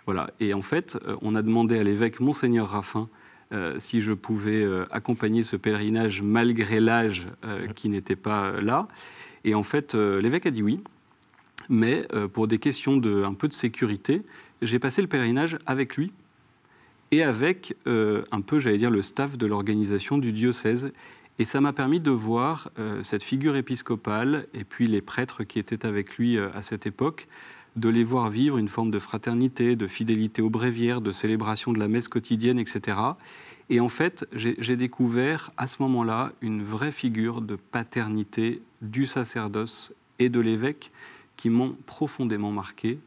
voilà. 0.07 0.31
Et 0.41 0.55
en 0.55 0.63
fait, 0.63 0.99
on 1.23 1.37
a 1.37 1.43
demandé 1.43 1.79
à 1.79 1.85
l'évêque 1.85 2.19
Monseigneur 2.19 2.69
Raffin 2.69 3.09
euh, 3.51 3.77
si 3.79 4.03
je 4.03 4.13
pouvais 4.13 4.63
euh, 4.63 4.85
accompagner 4.91 5.43
ce 5.43 5.57
pèlerinage 5.57 6.21
malgré 6.21 6.81
l'âge 6.81 7.29
euh, 7.45 7.67
qui 7.69 7.89
n'était 7.89 8.17
pas 8.17 8.61
là. 8.61 8.89
Et 9.45 9.55
en 9.55 9.63
fait, 9.63 9.95
l'évêque 9.95 10.45
a 10.45 10.51
dit 10.51 10.63
oui, 10.63 10.81
mais 11.71 12.07
pour 12.33 12.49
des 12.49 12.59
questions 12.59 12.97
de 12.97 13.23
un 13.23 13.35
peu 13.35 13.47
de 13.47 13.53
sécurité, 13.53 14.23
j'ai 14.61 14.79
passé 14.79 15.01
le 15.01 15.09
pèlerinage 15.09 15.57
avec 15.65 15.97
lui 15.97 16.13
et 17.13 17.23
avec 17.23 17.77
un 17.87 18.41
peu, 18.41 18.59
j'allais 18.59 18.79
dire, 18.79 18.91
le 18.91 19.01
staff 19.01 19.39
de 19.39 19.47
l'organisation 19.47 20.19
du 20.19 20.33
diocèse. 20.33 20.91
Et 21.39 21.45
ça 21.45 21.61
m'a 21.61 21.73
permis 21.73 22.01
de 22.01 22.11
voir 22.11 22.71
cette 23.03 23.23
figure 23.23 23.55
épiscopale 23.57 24.49
et 24.55 24.65
puis 24.65 24.89
les 24.89 25.01
prêtres 25.01 25.45
qui 25.45 25.61
étaient 25.61 25.87
avec 25.87 26.19
lui 26.19 26.37
à 26.37 26.61
cette 26.61 26.87
époque, 26.87 27.29
de 27.77 27.89
les 27.89 28.05
voir 28.05 28.31
vivre 28.31 28.59
une 28.59 28.69
forme 28.69 28.91
de 28.91 28.99
fraternité, 28.99 29.77
de 29.77 29.87
fidélité 29.87 30.43
aux 30.43 30.51
bréviaires, 30.51 31.01
de 31.01 31.13
célébration 31.13 31.73
de 31.73 31.79
la 31.79 31.89
messe 31.89 32.09
quotidienne, 32.09 32.59
etc. 32.59 32.99
Et 33.71 33.81
en 33.81 33.89
fait, 33.89 34.27
j'ai 34.33 34.77
découvert 34.77 35.51
à 35.57 35.67
ce 35.67 35.83
moment-là 35.83 36.33
une 36.41 36.63
vraie 36.63 36.93
figure 36.93 37.43
de 37.43 37.57
paternité 37.57 38.63
du 38.81 39.07
sacerdoce 39.07 39.93
et 40.19 40.29
de 40.29 40.41
l'évêque 40.41 40.91
qui 41.37 41.51
m'ont 41.51 41.77
profondément 41.87 42.51
marqué. 42.51 42.99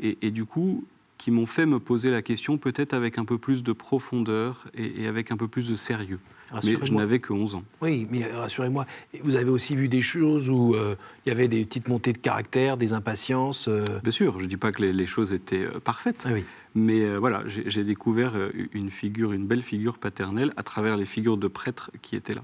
Et, 0.00 0.30
du 0.30 0.44
coup, 0.44 0.84
qui 1.16 1.30
m'ont 1.30 1.46
fait 1.46 1.64
me 1.64 1.78
poser 1.78 2.10
la 2.10 2.20
question 2.20 2.58
peut-être 2.58 2.92
avec 2.92 3.16
un 3.16 3.24
peu 3.24 3.38
plus 3.38 3.62
de 3.62 3.72
profondeur 3.72 4.64
et, 4.74 5.06
avec 5.06 5.30
un 5.30 5.36
peu 5.36 5.48
plus 5.48 5.68
de 5.68 5.76
sérieux. 5.76 6.20
Mais 6.64 6.76
je 6.82 6.92
n'avais 6.92 7.18
que 7.18 7.32
11 7.32 7.56
ans. 7.56 7.64
Oui, 7.80 8.06
mais 8.10 8.24
rassurez-moi, 8.24 8.86
vous 9.22 9.36
avez 9.36 9.50
aussi 9.50 9.74
vu 9.74 9.88
des 9.88 10.02
choses 10.02 10.48
où 10.48 10.74
euh, 10.74 10.94
il 11.24 11.30
y 11.30 11.32
avait 11.32 11.48
des 11.48 11.64
petites 11.64 11.88
montées 11.88 12.12
de 12.12 12.18
caractère, 12.18 12.76
des 12.76 12.92
impatiences 12.92 13.68
euh 13.68 13.82
Bien 14.02 14.12
sûr, 14.12 14.38
je 14.38 14.44
ne 14.44 14.48
dis 14.48 14.56
pas 14.56 14.72
que 14.72 14.82
les, 14.82 15.06
choses 15.06 15.32
étaient 15.32 15.64
euh, 15.64 15.80
parfaites, 15.80 16.24
ah 16.28 16.32
oui. 16.32 16.44
mais 16.74 17.16
voilà, 17.16 17.42
j'ai 17.46 17.84
découvert 17.84 18.32
une 18.72 18.90
figure, 18.90 19.32
une 19.32 19.46
belle 19.46 19.62
figure 19.62 19.98
paternelle 19.98 20.52
à 20.56 20.62
travers 20.62 20.96
les 20.96 21.06
figures 21.06 21.36
de 21.36 21.48
prêtres 21.48 21.90
qui 22.02 22.16
étaient 22.16 22.34
là. 22.34 22.42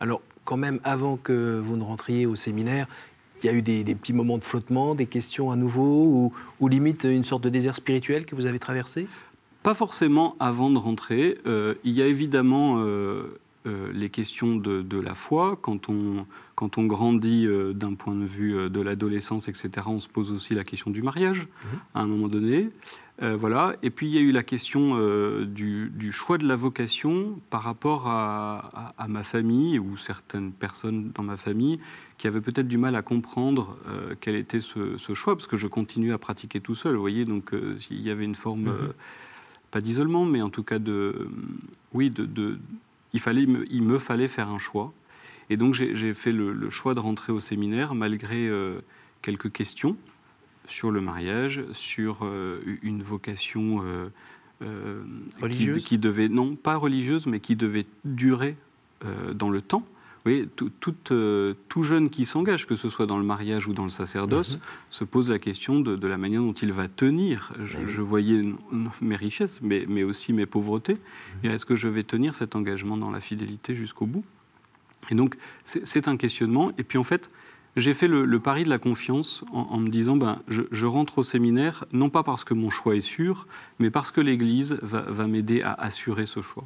Alors, 0.00 0.20
quand 0.44 0.56
même, 0.56 0.80
avant 0.84 1.16
que 1.16 1.60
vous 1.62 1.76
ne 1.76 1.82
rentriez 1.84 2.26
au 2.26 2.34
séminaire, 2.34 2.86
il 3.42 3.46
y 3.46 3.48
a 3.48 3.52
eu 3.52 3.62
des, 3.62 3.84
petits 3.94 4.12
moments 4.12 4.38
de 4.38 4.44
flottement, 4.44 4.94
des 4.94 5.06
questions 5.06 5.50
à 5.50 5.56
nouveau, 5.56 6.32
ou, 6.60 6.68
limite 6.68 7.04
une 7.04 7.24
sorte 7.24 7.42
de 7.42 7.48
désert 7.48 7.76
spirituel 7.76 8.24
que 8.24 8.34
vous 8.34 8.46
avez 8.46 8.58
traversé? 8.58 9.06
Pas 9.62 9.74
forcément 9.74 10.36
avant 10.40 10.70
de 10.70 10.78
rentrer. 10.78 11.38
Euh, 11.46 11.74
il 11.84 11.92
y 11.92 12.02
a 12.02 12.06
évidemment 12.06 12.78
euh, 12.78 13.38
euh, 13.66 13.92
les 13.92 14.10
questions 14.10 14.56
de, 14.56 15.00
la 15.00 15.14
foi. 15.14 15.56
Quand 15.62 15.88
on, 15.88 16.26
quand 16.56 16.78
on 16.78 16.84
grandit 16.84 17.46
d'un 17.74 17.94
point 17.94 18.16
de 18.16 18.24
vue 18.24 18.68
de 18.68 18.80
l'adolescence, 18.80 19.48
etc., 19.48 19.70
on 19.86 20.00
se 20.00 20.08
pose 20.08 20.32
aussi 20.32 20.54
la 20.54 20.64
question 20.64 20.90
du 20.90 21.00
mariage 21.00 21.42
mmh. 21.42 21.68
à 21.94 22.00
un 22.00 22.06
moment 22.06 22.28
donné. 22.28 22.70
Voilà. 23.20 23.76
Et 23.84 23.90
puis 23.90 24.08
il 24.08 24.14
y 24.14 24.18
a 24.18 24.20
eu 24.20 24.32
la 24.32 24.42
question 24.42 24.98
du, 25.44 26.10
choix 26.10 26.38
de 26.38 26.48
la 26.48 26.56
vocation 26.56 27.38
par 27.50 27.62
rapport 27.62 28.08
à, 28.08 29.06
ma 29.06 29.22
famille 29.22 29.78
ou 29.78 29.96
certaines 29.96 30.50
personnes 30.50 31.12
dans 31.14 31.22
ma 31.22 31.36
famille 31.36 31.78
qui 32.18 32.26
avaient 32.26 32.40
peut-être 32.40 32.66
du 32.66 32.78
mal 32.78 32.96
à 32.96 33.02
comprendre 33.02 33.76
quel 34.20 34.34
était 34.34 34.58
ce, 34.58 35.14
choix, 35.14 35.36
parce 35.36 35.46
que 35.46 35.56
je 35.56 35.68
continue 35.68 36.12
à 36.12 36.18
pratiquer 36.18 36.60
tout 36.60 36.74
seul, 36.74 36.94
vous 36.94 37.00
voyez, 37.00 37.24
donc 37.24 37.52
il 37.90 38.00
y 38.00 38.10
avait 38.10 38.24
une 38.24 38.34
forme, 38.34 38.62
mhm. 38.62 38.92
Pas 39.72 39.80
d'isolement, 39.80 40.24
mais 40.24 40.40
en 40.40 40.50
tout 40.50 40.62
cas 40.62 40.78
de... 40.78 41.28
oui, 41.92 42.10
de, 42.10 42.58
il, 43.12 43.18
fallait, 43.18 43.46
il 43.70 43.82
me 43.82 43.98
fallait 43.98 44.28
faire 44.28 44.48
un 44.48 44.58
choix. 44.58 44.92
Et 45.50 45.56
donc 45.56 45.74
j'ai 45.74 46.14
fait 46.14 46.30
le, 46.32 46.70
choix 46.70 46.94
de 46.94 47.00
rentrer 47.00 47.32
au 47.32 47.40
séminaire 47.40 47.96
malgré 47.96 48.48
quelques 49.22 49.50
questions 49.50 49.96
sur 50.66 50.90
le 50.90 51.00
mariage, 51.00 51.62
sur 51.72 52.20
euh, 52.22 52.60
une 52.82 53.02
vocation 53.02 53.82
euh, 53.82 54.08
euh, 54.62 55.02
qui, 55.78 55.98
devait, 55.98 56.28
non 56.28 56.56
pas 56.56 56.76
religieuse, 56.76 57.26
mais 57.26 57.40
qui 57.40 57.56
devait 57.56 57.86
durer 58.04 58.56
dans 59.34 59.50
le 59.50 59.60
temps. 59.60 59.84
Oui, 60.24 60.48
tout, 60.54 60.70
tout, 60.80 61.82
jeune 61.82 62.08
qui 62.08 62.26
s'engage, 62.26 62.66
que 62.66 62.76
ce 62.76 62.88
soit 62.88 63.06
dans 63.06 63.18
le 63.18 63.24
mariage 63.24 63.66
ou 63.66 63.72
dans 63.72 63.84
le 63.84 63.90
sacerdoce, 63.90 64.54
mhm. 64.54 64.60
se 64.90 65.04
pose 65.04 65.30
la 65.30 65.38
question 65.38 65.80
de, 65.80 66.06
la 66.06 66.16
manière 66.16 66.42
dont 66.42 66.52
il 66.52 66.72
va 66.72 66.86
tenir. 66.86 67.52
Je, 67.64 67.78
ben 67.78 68.02
voyais 68.02 68.42
mes 69.00 69.16
richesses, 69.16 69.60
mais, 69.62 69.84
mais, 69.88 70.04
aussi 70.04 70.32
mes 70.32 70.46
pauvretés. 70.46 70.98
Mhm. 71.42 71.50
Est-ce 71.50 71.66
que 71.66 71.74
je 71.74 71.88
vais 71.88 72.04
tenir 72.04 72.36
cet 72.36 72.54
engagement 72.54 72.96
dans 72.96 73.10
la 73.10 73.20
fidélité 73.20 73.74
jusqu'au 73.74 74.06
bout? 74.06 74.24
Et 75.10 75.16
donc, 75.16 75.36
c'est 75.64 76.06
un 76.06 76.16
questionnement. 76.16 76.70
Et 76.78 76.84
puis, 76.84 76.98
en 76.98 77.04
fait, 77.04 77.28
j'ai 77.76 77.94
fait 77.94 78.08
le, 78.08 78.38
pari 78.38 78.64
de 78.64 78.68
la 78.68 78.78
confiance 78.78 79.44
en, 79.52 79.78
me 79.78 79.88
disant 79.88 80.16
ben, 80.16 80.40
je, 80.48 80.86
rentre 80.86 81.18
au 81.18 81.22
séminaire, 81.22 81.84
non 81.92 82.10
pas 82.10 82.22
parce 82.22 82.44
que 82.44 82.54
mon 82.54 82.70
choix 82.70 82.96
est 82.96 83.00
sûr, 83.00 83.46
mais 83.78 83.90
parce 83.90 84.10
que 84.10 84.20
l'Église 84.20 84.78
va, 84.82 85.26
m'aider 85.26 85.62
à 85.62 85.72
assurer 85.72 86.26
ce 86.26 86.40
choix. 86.40 86.64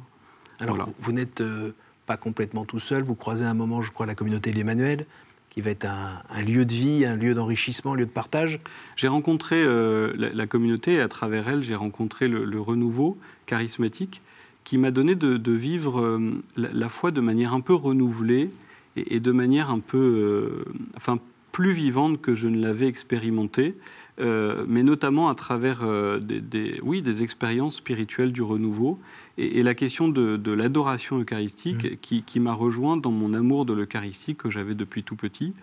Alors, 0.59 0.89
vous, 0.99 1.11
n'êtes 1.11 1.41
euh, 1.41 1.71
pas 2.07 2.17
complètement 2.17 2.65
tout 2.65 2.79
seul, 2.79 3.03
vous 3.03 3.13
croisez 3.13 3.45
un 3.45 3.53
moment, 3.53 3.83
je 3.83 3.91
crois, 3.91 4.07
la 4.07 4.15
communauté 4.15 4.49
de 4.49 4.55
l'Emmanuel, 4.55 5.05
qui 5.51 5.61
va 5.61 5.71
être 5.71 5.85
un, 5.85 6.41
lieu 6.41 6.65
de 6.65 6.73
vie, 6.73 7.05
un 7.05 7.15
lieu 7.15 7.33
d'enrichissement, 7.33 7.93
un 7.93 7.95
lieu 7.95 8.05
de 8.05 8.11
partage. 8.11 8.59
J'ai 8.95 9.07
rencontré 9.07 9.55
euh, 9.57 10.13
la, 10.15 10.47
communauté 10.47 10.93
et 10.93 11.01
à 11.01 11.07
travers 11.07 11.49
elle, 11.49 11.63
j'ai 11.63 11.75
rencontré 11.75 12.27
le, 12.27 12.61
renouveau 12.61 13.17
charismatique 13.45 14.21
qui 14.63 14.77
m'a 14.77 14.91
donné 14.91 15.15
de, 15.15 15.51
vivre 15.51 16.01
euh, 16.01 16.43
la, 16.55 16.89
foi 16.89 17.11
de 17.11 17.21
manière 17.21 17.53
un 17.53 17.61
peu 17.61 17.73
renouvelée 17.73 18.49
et, 18.95 19.19
de 19.19 19.31
manière 19.31 19.69
un 19.69 19.79
peu, 19.79 19.97
euh, 19.97 20.73
enfin, 20.95 21.19
plus 21.51 21.71
vivante 21.71 22.21
que 22.21 22.35
je 22.35 22.47
ne 22.47 22.61
l'avais 22.61 22.87
expérimenté, 22.87 23.75
euh, 24.19 24.65
mais 24.67 24.83
notamment 24.83 25.29
à 25.29 25.35
travers 25.35 25.81
euh, 25.83 26.19
des, 26.19 26.79
oui, 26.81 27.01
des 27.01 27.23
expériences 27.23 27.75
spirituelles 27.75 28.31
du 28.31 28.41
renouveau 28.41 28.99
et, 29.37 29.61
la 29.61 29.75
question 29.75 30.07
de, 30.09 30.51
l'adoration 30.51 31.19
eucharistique 31.19 31.83
mmh. 31.83 31.97
qui, 32.01 32.23
qui 32.23 32.39
m'a 32.39 32.53
rejoint 32.53 32.97
dans 32.97 33.11
mon 33.11 33.33
amour 33.33 33.65
de 33.65 33.73
l'Eucharistique 33.73 34.39
que 34.39 34.49
j'avais 34.49 34.73
depuis 34.73 35.03
tout 35.03 35.15
petit. 35.15 35.53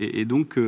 Et, 0.00 0.24
donc, 0.24 0.58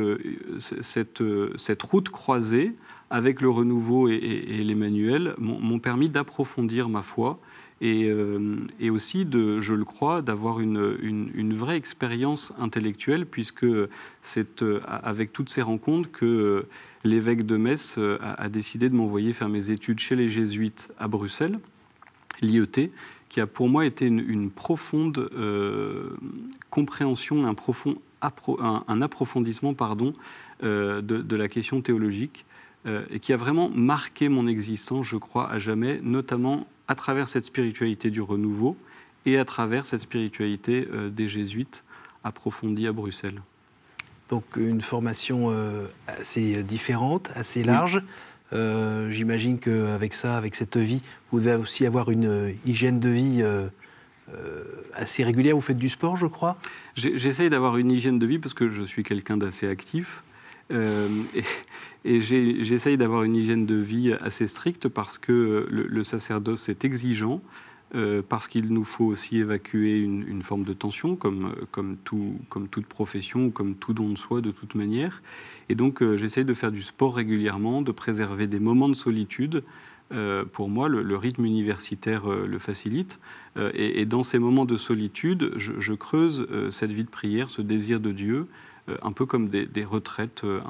cette, 0.59 1.21
cette 1.57 1.83
route 1.83 2.09
croisée 2.09 2.73
avec 3.09 3.41
le 3.41 3.49
renouveau 3.49 4.07
et, 4.07 4.13
et 4.13 4.63
l'Emmanuel 4.63 5.33
m'ont 5.37 5.79
permis 5.79 6.09
d'approfondir 6.09 6.87
ma 6.89 7.01
foi 7.01 7.39
euh, 7.83 8.55
et, 8.79 8.89
aussi, 8.89 9.27
je 9.31 9.73
le 9.73 9.85
crois, 9.85 10.21
d'avoir 10.21 10.59
une, 10.59 11.53
vraie 11.53 11.77
expérience 11.77 12.53
intellectuelle, 12.57 13.25
puisque 13.25 13.65
c'est 14.21 14.61
euh, 14.61 14.79
avec 14.87 15.33
toutes 15.33 15.49
ces 15.49 15.61
rencontres 15.61 16.11
que 16.11 16.25
euh, 16.25 16.67
l'évêque 17.03 17.45
de 17.45 17.57
Metz 17.57 17.99
a, 18.21 18.49
décidé 18.49 18.89
de 18.89 18.95
m'envoyer 18.95 19.33
faire 19.33 19.49
mes 19.49 19.71
études 19.71 19.99
chez 19.99 20.15
les 20.15 20.29
jésuites 20.29 20.91
à 20.97 21.07
Bruxelles, 21.07 21.59
l'IET, 22.41 22.91
qui 23.29 23.41
a 23.41 23.47
pour 23.47 23.67
moi 23.67 23.85
été 23.85 24.05
une, 24.05 24.49
profonde 24.49 25.29
compréhension, 26.69 27.45
un, 27.45 27.53
profond 27.53 27.95
approfondissement 28.21 29.73
pardon, 29.73 30.13
de, 30.61 31.35
la 31.35 31.47
question 31.47 31.81
théologique. 31.81 32.45
et 32.85 33.19
qui 33.19 33.33
a 33.33 33.37
vraiment 33.37 33.69
marqué 33.69 34.29
mon 34.29 34.47
existence, 34.47 35.05
je 35.05 35.17
crois, 35.17 35.49
à 35.49 35.59
jamais, 35.59 35.99
notamment 36.01 36.67
à 36.87 36.95
travers 36.95 37.27
cette 37.27 37.45
spiritualité 37.45 38.09
du 38.09 38.21
renouveau 38.21 38.77
et 39.25 39.37
à 39.37 39.45
travers 39.45 39.85
cette 39.85 40.01
spiritualité 40.01 40.87
euh, 40.91 41.09
des 41.09 41.27
jésuites 41.27 41.83
approfondie 42.23 42.87
à 42.87 42.91
Bruxelles. 42.91 43.41
Donc 44.29 44.43
une 44.55 44.81
formation 44.81 45.51
euh, 45.51 45.87
assez 46.07 46.63
différente, 46.63 47.29
assez 47.35 47.63
large. 47.63 48.01
Euh, 48.53 49.11
j'imagine 49.11 49.59
qu'avec 49.59 50.13
ça, 50.13 50.37
avec 50.37 50.55
cette 50.55 50.77
vie, 50.77 51.01
vous 51.31 51.39
devez 51.39 51.55
aussi 51.55 51.85
avoir 51.85 52.09
une 52.09 52.55
hygiène 52.65 52.99
de 52.99 53.09
vie 53.09 53.43
assez 54.95 55.23
régulière. 55.23 55.55
Vous 55.55 55.61
faites 55.61 55.77
du 55.77 55.89
sport, 55.89 56.17
je 56.17 56.25
crois? 56.25 56.57
J'essaye 56.95 57.51
d'avoir 57.51 57.77
une 57.77 57.91
hygiène 57.91 58.17
de 58.17 58.25
vie 58.25 58.39
parce 58.39 58.55
que 58.55 58.71
je 58.71 58.81
suis 58.81 59.03
quelqu'un 59.03 59.37
d'assez 59.37 59.67
actif. 59.67 60.23
Euh, 60.71 61.09
et, 62.05 62.19
j'essaye 62.21 62.97
d'avoir 62.97 63.23
une 63.23 63.35
hygiène 63.35 63.65
de 63.65 63.75
vie 63.75 64.13
assez 64.13 64.47
stricte 64.47 64.87
parce 64.87 65.17
que 65.17 65.67
le, 65.69 66.03
sacerdoce 66.03 66.69
est 66.69 66.85
exigeant, 66.85 67.41
euh, 67.93 68.21
parce 68.27 68.47
qu'il 68.47 68.73
nous 68.73 68.83
faut 68.83 69.05
aussi 69.05 69.37
évacuer 69.37 69.99
une, 69.99 70.41
forme 70.41 70.63
de 70.63 70.73
tension, 70.73 71.15
comme, 71.15 71.55
comme, 71.71 71.97
tout, 72.03 72.35
comme 72.49 72.67
toute 72.67 72.85
profession 72.87 73.51
comme 73.51 73.75
tout 73.75 73.93
don 73.93 74.09
de 74.09 74.17
soi 74.17 74.41
de 74.41 74.51
toute 74.51 74.75
manière. 74.75 75.21
Et 75.69 75.75
donc 75.75 76.01
euh, 76.01 76.17
j'essaye 76.17 76.45
de 76.45 76.53
faire 76.53 76.71
du 76.71 76.81
sport 76.81 77.15
régulièrement, 77.15 77.81
de 77.81 77.91
préserver 77.91 78.47
des 78.47 78.59
moments 78.59 78.89
de 78.89 78.95
solitude. 78.95 79.63
pour 80.53 80.69
moi, 80.69 80.87
le, 80.87 81.17
rythme 81.17 81.45
universitaire 81.45 82.27
le 82.27 82.59
facilite. 82.59 83.19
Et, 83.73 84.05
dans 84.05 84.21
ces 84.21 84.37
moments 84.37 84.65
de 84.65 84.77
solitude, 84.77 85.53
je, 85.57 85.93
creuse 85.93 86.47
cette 86.69 86.91
vie 86.91 87.03
de 87.03 87.09
prière, 87.09 87.49
ce 87.49 87.63
désir 87.63 87.99
de 87.99 88.11
Dieu, 88.11 88.47
un 89.01 89.11
peu 89.11 89.25
comme 89.25 89.49
des, 89.49 89.83
retraites 89.83 90.43
euh, 90.43 90.61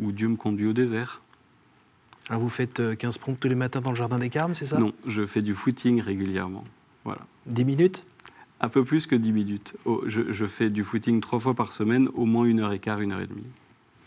où, 0.00 0.12
Dieu 0.12 0.28
me 0.28 0.36
conduit 0.36 0.66
au 0.66 0.72
désert. 0.72 1.22
Alors 2.28 2.42
vous 2.42 2.48
faites 2.48 2.82
15 2.96 3.16
euh, 3.16 3.20
pompes 3.24 3.38
tous 3.38 3.48
les 3.48 3.54
matins 3.54 3.80
dans 3.80 3.90
le 3.90 3.96
jardin 3.96 4.18
des 4.18 4.30
Carmes, 4.30 4.54
c'est 4.54 4.66
ça? 4.66 4.78
Non, 4.78 4.92
je 5.06 5.26
fais 5.26 5.42
du 5.42 5.54
footing 5.54 6.00
régulièrement. 6.00 6.64
Voilà. 7.04 7.20
10 7.46 7.64
minutes? 7.64 8.04
Un 8.60 8.68
peu 8.68 8.84
plus 8.84 9.06
que 9.06 9.14
10 9.14 9.32
minutes. 9.32 9.76
Oh, 9.84 10.02
je, 10.06 10.46
fais 10.46 10.70
du 10.70 10.82
footing 10.82 11.20
trois 11.20 11.38
fois 11.38 11.54
par 11.54 11.72
semaine, 11.72 12.08
au 12.14 12.24
moins 12.24 12.46
une 12.46 12.60
heure 12.60 12.72
et 12.72 12.78
quart, 12.78 13.00
une 13.00 13.12
heure 13.12 13.20
et 13.20 13.26
demie. 13.26 13.44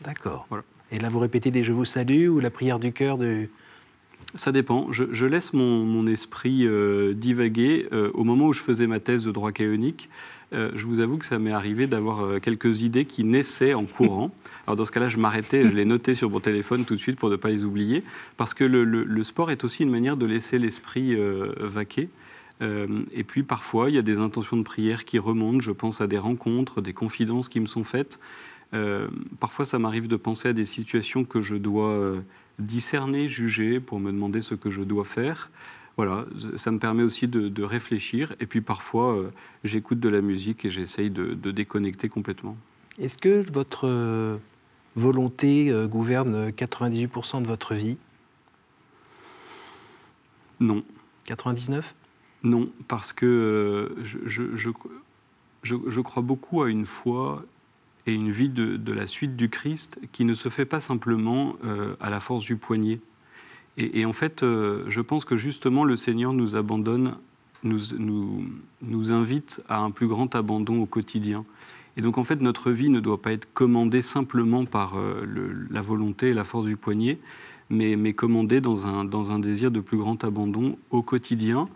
D'accord. 0.02 0.48
Voilà. 0.50 0.64
Et 0.92 0.98
là, 0.98 1.10
vous 1.10 1.20
répétez 1.20 1.52
des 1.52 1.64
Je 1.64 1.72
vous 1.72 1.86
salue 1.86 2.28
ou 2.28 2.40
la 2.40 2.50
prière 2.50 2.80
du 2.80 2.92
cœur 2.92 3.18
de... 3.18 3.48
Ça 4.36 4.52
dépend. 4.52 4.92
Je, 4.92 5.26
laisse 5.26 5.54
mon, 5.54 6.06
esprit 6.08 6.68
divaguer. 7.16 7.88
au 8.14 8.24
moment 8.24 8.48
où 8.48 8.54
je 8.54 8.62
faisais 8.62 8.86
ma 8.86 9.00
thèse 9.00 9.24
de 9.24 9.32
droit 9.32 9.52
caïonique, 9.52 10.10
euh, 10.52 10.72
je 10.76 10.86
vous 10.86 11.00
avoue 11.00 11.18
que 11.18 11.26
ça 11.26 11.38
m'est 11.38 11.52
arrivé 11.52 11.86
d'avoir 11.86 12.22
euh, 12.22 12.40
quelques 12.40 12.82
idées 12.82 13.06
qui 13.06 13.24
naissaient 13.24 13.74
en 13.74 13.86
courant. 13.86 14.32
Alors 14.68 14.76
dans 14.78 14.86
ce 14.86 14.92
cas-là, 14.92 15.08
je 15.08 15.18
m'arrêtais, 15.18 15.68
je 15.68 15.76
les 15.76 15.86
notais 15.86 16.16
sur 16.16 16.30
mon 16.30 16.40
téléphone 16.40 16.86
tout 16.86 16.96
de 16.96 17.00
suite 17.00 17.20
pour 17.20 17.30
ne 17.30 17.36
pas 17.36 17.50
les 17.50 17.64
oublier, 17.64 18.04
parce 18.38 18.54
que 18.54 18.64
le, 18.64 19.24
sport 19.24 19.52
est 19.52 19.64
aussi 19.64 19.84
une 19.84 19.92
manière 19.92 20.18
de 20.18 20.26
laisser 20.26 20.58
l'esprit 20.58 21.14
euh, 21.14 21.54
vaquer. 21.60 22.10
et 22.62 23.24
puis 23.24 23.44
parfois, 23.44 23.90
il 23.90 23.96
y 23.96 23.98
a 23.98 24.02
des 24.02 24.18
intentions 24.18 24.58
de 24.58 24.64
prière 24.64 25.06
qui 25.06 25.20
remontent. 25.20 25.62
Je 25.62 25.72
pense 25.72 26.02
à 26.02 26.08
des 26.08 26.18
rencontres, 26.18 26.82
des 26.82 26.94
confidences 26.94 27.48
qui 27.48 27.60
me 27.60 27.68
sont 27.68 27.84
faites. 27.84 28.20
parfois, 29.40 29.66
ça 29.66 29.80
m'arrive 29.80 30.08
de 30.08 30.18
penser 30.18 30.50
à 30.50 30.54
des 30.54 30.66
situations 30.66 31.24
que 31.24 31.42
je 31.42 31.56
dois 31.56 32.16
discerner, 32.60 33.28
juger, 33.28 33.80
pour 33.80 34.00
me 34.00 34.12
demander 34.12 34.42
ce 34.42 34.56
que 34.56 34.70
je 34.70 34.82
dois 34.82 35.06
faire. 35.06 35.50
Voilà, 35.98 36.26
ça 36.56 36.72
me 36.72 36.80
permet 36.80 37.04
aussi 37.04 37.28
de, 37.28 37.64
réfléchir. 37.64 38.34
Et 38.40 38.46
puis 38.46 38.62
parfois, 38.62 39.16
euh, 39.16 39.32
j'écoute 39.66 40.00
de 40.00 40.08
la 40.08 40.22
musique 40.22 40.64
et 40.64 40.70
j'essaye 40.70 41.10
de, 41.10 41.34
déconnecter 41.52 42.08
complètement. 42.08 42.56
Est-ce 42.98 43.18
que 43.18 43.50
votre 43.52 43.86
euh, 43.86 44.38
volonté 44.96 45.70
euh, 45.70 45.88
gouverne 45.88 46.52
98% 46.52 47.42
de 47.42 47.48
votre 47.48 47.76
vie? 47.76 47.98
Non. 50.62 50.84
99 51.26 51.94
Non, 52.44 52.70
parce 52.88 53.12
que 53.12 53.96
je, 54.02 54.20
je, 55.64 56.02
crois 56.02 56.24
beaucoup 56.24 56.62
à 56.62 56.70
une 56.70 56.86
foi 56.86 57.44
et 58.10 58.14
une 58.14 58.32
vie 58.32 58.50
de, 58.50 58.92
la 58.92 59.06
suite 59.06 59.36
du 59.36 59.50
Christ 59.50 60.00
qui 60.12 60.26
ne 60.26 60.34
se 60.34 60.50
fait 60.50 60.66
pas 60.66 60.80
simplement 60.80 61.56
à 62.00 62.10
la 62.10 62.20
force 62.20 62.44
du 62.44 62.56
poignet. 62.58 63.00
Et, 63.82 64.04
en 64.04 64.12
fait, 64.12 64.44
euh, 64.44 64.84
je 64.88 65.00
pense 65.00 65.24
que 65.24 65.38
justement, 65.38 65.86
le 65.86 65.96
Seigneur 65.96 66.34
nous 66.34 66.58
abandonne, 66.58 67.16
nous, 67.64 69.12
invite 69.12 69.62
à 69.70 69.80
un 69.80 69.90
plus 69.90 70.08
grand 70.08 70.36
abandon 70.36 70.82
au 70.82 70.86
quotidien. 70.86 71.46
Et 71.96 72.02
donc, 72.02 72.18
en 72.18 72.26
fait, 72.26 72.42
notre 72.42 72.72
vie 72.72 72.90
ne 72.90 73.00
doit 73.00 73.22
pas 73.22 73.32
être 73.32 73.48
commandée 73.54 74.02
simplement 74.02 74.66
par 74.66 74.98
euh, 74.98 75.26
la 75.70 75.82
volonté 75.82 76.30
et 76.30 76.34
la 76.34 76.44
force 76.44 76.66
du 76.66 76.76
poignet, 76.76 77.20
mais, 77.70 78.12
commandée 78.12 78.60
dans 78.60 78.86
un, 78.86 79.40
désir 79.40 79.72
de 79.72 79.80
plus 79.80 79.98
grand 79.98 80.26
abandon 80.26 80.78
au 80.90 81.02
quotidien. 81.02 81.70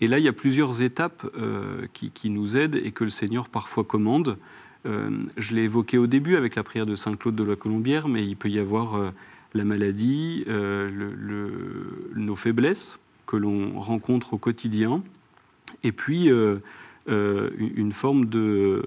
Et 0.00 0.08
là, 0.08 0.18
il 0.18 0.24
y 0.24 0.28
a 0.28 0.32
plusieurs 0.32 0.82
étapes 0.82 1.24
euh, 1.38 1.86
qui, 1.92 2.30
nous 2.30 2.56
aident 2.56 2.80
et 2.82 2.90
que 2.90 3.04
le 3.04 3.10
Seigneur 3.10 3.48
parfois 3.48 3.84
commande. 3.84 4.38
Je 4.84 5.54
l'ai 5.54 5.62
évoqué 5.62 5.98
au 5.98 6.06
début 6.06 6.36
avec 6.36 6.56
la 6.56 6.62
prière 6.62 6.86
de 6.86 6.96
Saint 6.96 7.14
Claude 7.14 7.36
de 7.36 7.44
la 7.44 7.56
Colombière, 7.56 8.08
mais 8.08 8.26
il 8.26 8.36
peut 8.36 8.50
y 8.50 8.58
avoir 8.58 9.12
la 9.54 9.64
maladie, 9.64 10.44
euh, 10.48 10.90
nos 12.14 12.36
faiblesses 12.36 12.98
que 13.26 13.36
l'on 13.36 13.78
rencontre 13.80 14.34
au 14.34 14.38
quotidien, 14.38 15.02
et 15.82 15.92
puis 15.92 16.30
euh, 16.30 16.58
euh, 17.08 17.50
une 17.58 17.92
forme 17.92 18.26
de, 18.26 18.84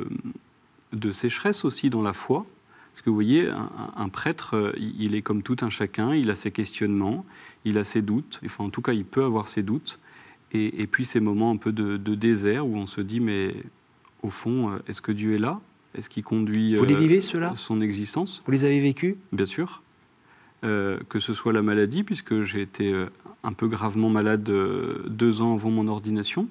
sécheresse 1.11 1.63
aussi 1.65 1.89
dans 1.89 2.01
la 2.01 2.13
foi. 2.13 2.45
Parce 2.93 3.03
que 3.03 3.09
vous 3.09 3.15
voyez, 3.15 3.49
un, 3.95 4.09
prêtre, 4.09 4.73
il 4.75 5.13
est 5.13 5.21
comme 5.21 5.43
tout 5.43 5.57
un 5.61 5.69
chacun, 5.69 6.15
il 6.15 6.31
a 6.31 6.35
ses 6.35 6.49
questionnements, 6.49 7.25
il 7.63 7.77
a 7.77 7.83
ses 7.83 8.01
doutes, 8.01 8.41
enfin 8.43 8.63
en 8.63 8.69
tout 8.71 8.81
cas 8.81 8.93
il 8.93 9.05
peut 9.05 9.23
avoir 9.23 9.47
ses 9.47 9.61
doutes, 9.61 9.99
et, 10.51 10.87
puis 10.87 11.05
ces 11.05 11.19
moments 11.19 11.51
un 11.51 11.57
peu 11.57 11.71
de, 11.71 12.15
désert 12.15 12.65
où 12.65 12.75
on 12.75 12.87
se 12.87 13.01
dit, 13.01 13.19
mais 13.19 13.53
au 14.23 14.31
fond, 14.31 14.79
est-ce 14.87 15.01
que 15.01 15.11
Dieu 15.11 15.35
est 15.35 15.39
là? 15.39 15.61
Est-ce 15.95 16.09
qu'il 16.09 16.23
conduit 16.23 16.75
Vous 16.75 16.85
les 16.85 16.95
vivez, 16.95 17.21
ceux-là 17.21 17.53
son 17.55 17.81
existence? 17.81 18.43
Vous 18.45 18.51
les 18.51 18.65
avez 18.65 18.79
vécus? 18.79 19.15
Bien 19.31 19.45
sûr. 19.45 19.81
Euh, 20.63 20.97
que 21.07 21.19
ce 21.19 21.35
soit 21.35 21.53
la 21.53 21.61
maladie, 21.61 22.03
puisque 22.03 22.41
j'ai 22.41 22.61
été 22.61 22.91
euh, 22.91 23.05
un 23.43 23.53
peu 23.53 23.67
gravement 23.67 24.09
malade 24.09 24.49
euh, 24.49 25.03
deux 25.07 25.41
ans 25.41 25.53
avant 25.53 25.69
mon 25.69 25.87
ordination. 25.87 26.47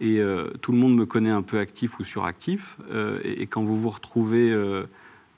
Et 0.00 0.20
tout 0.60 0.72
le 0.72 0.78
monde 0.78 0.94
me 0.94 1.06
connaît 1.06 1.30
un 1.30 1.40
peu 1.40 1.58
actif 1.58 1.98
ou 1.98 2.04
suractif. 2.04 2.76
Et, 3.24 3.46
quand 3.46 3.62
vous 3.62 3.80
vous 3.80 3.88
retrouvez 3.88 4.54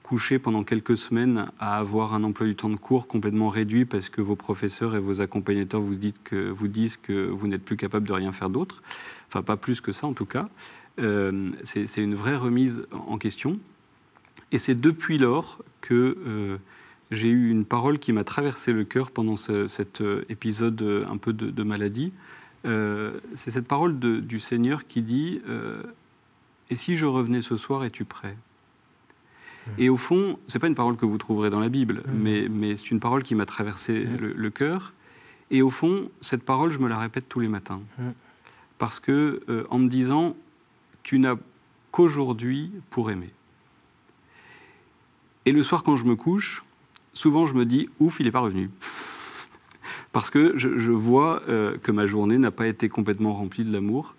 couché 0.09 0.38
pendant 0.38 0.65
quelques 0.65 0.97
semaines 0.97 1.50
à 1.59 1.79
avoir 1.79 2.14
un 2.14 2.25
emploi 2.25 2.47
du 2.47 2.57
temps 2.57 2.71
de 2.71 2.77
cours 2.77 3.09
complètement 3.09 3.49
réduit 3.49 3.85
parce 3.85 4.09
que 4.09 4.21
vos 4.21 4.37
professeurs 4.37 4.97
et 4.97 4.99
vos 4.99 5.21
accompagnateurs 5.21 5.81
vous, 5.81 5.94
disent 5.94 6.97
que 6.97 7.29
vous 7.29 7.47
n'êtes 7.47 7.64
plus 7.64 7.77
capable 7.77 8.09
de 8.09 8.12
rien 8.12 8.33
faire 8.33 8.49
d'autre, 8.49 8.83
enfin 9.29 9.42
pas 9.42 9.57
plus 9.57 9.81
que 9.81 9.92
ça 9.92 10.07
en 10.07 10.14
tout 10.14 10.25
cas, 10.25 10.49
c'est 11.62 12.03
une 12.03 12.14
vraie 12.14 12.37
remise 12.37 12.83
en 12.90 13.18
question. 13.18 13.59
Et 14.51 14.59
c'est 14.59 14.81
depuis 14.81 15.18
lors 15.18 15.62
que 15.83 16.59
j'ai 17.11 17.29
eu 17.29 17.51
une 17.51 17.64
parole 17.64 17.99
qui 17.99 18.12
m'a 18.12 18.25
traversé 18.25 18.73
le 18.73 18.85
cœur 18.85 19.11
pendant 19.11 19.37
cet 19.37 20.01
euh, 20.01 20.25
épisode 20.29 20.81
euh, 20.83 21.07
un 21.09 21.16
peu 21.16 21.33
de, 21.33 21.62
maladie. 21.62 22.12
Euh, 22.66 23.18
c'est 23.35 23.51
cette 23.51 23.66
parole 23.66 23.99
du 23.99 24.40
Seigneur 24.40 24.87
qui 24.87 25.03
dit 25.03 25.40
Et 26.71 26.77
si 26.77 26.97
je 26.97 27.07
revenais 27.07 27.40
ce 27.40 27.57
soir, 27.57 27.85
es-tu 27.85 28.05
prêt? 28.05 28.37
Et 29.76 29.88
au 29.88 29.96
fond, 29.96 30.38
c'est 30.46 30.59
pas 30.59 30.66
une 30.66 30.74
parole 30.74 30.96
que 30.96 31.04
vous 31.07 31.18
trouverez 31.18 31.50
dans 31.50 31.61
la 31.61 31.68
Bible, 31.68 32.02
mmh. 32.07 32.12
mais, 32.14 32.48
mais 32.48 32.76
c'est 32.76 32.90
une 32.90 33.00
parole 33.00 33.22
qui 33.22 33.35
m'a 33.35 33.46
traversé 33.46 34.04
mmh. 34.04 34.16
le, 34.16 34.50
cœur. 34.50 34.92
Et 35.50 35.62
au 35.62 35.70
fond, 35.70 36.11
cette 36.20 36.42
parole, 36.42 36.72
je 36.72 36.78
me 36.78 36.88
la 36.88 36.98
répète 36.98 37.28
tous 37.28 37.40
les 37.40 37.48
matins. 37.48 37.81
Parce 38.78 39.00
que, 39.00 39.42
en 39.70 39.78
me 39.78 39.88
disant 39.88 40.37
Tu 41.02 41.18
n'as 41.18 41.37
qu'aujourd'hui 41.90 42.70
pour 42.90 43.11
aimer. 43.11 43.33
Et 45.46 45.52
le 45.52 45.62
soir, 45.62 45.83
quand 45.83 45.96
je 45.96 46.04
me 46.04 46.14
couche, 46.14 46.62
souvent 47.14 47.46
je 47.46 47.54
me 47.54 47.64
dis, 47.64 47.88
ouf, 48.00 48.20
il 48.20 48.26
n'est 48.26 48.33
pas 48.33 48.40
revenu. 48.40 48.70
Parce 50.12 50.31
que 50.31 50.52
je, 50.57 50.90
vois 50.90 51.42
euh, 51.48 51.78
que 51.78 51.90
ma 51.90 52.07
journée 52.07 52.38
n'a 52.38 52.50
pas 52.50 52.66
été 52.66 52.88
complètement 52.88 53.33
remplie 53.35 53.64
de 53.64 53.72
l'amour. 53.72 54.14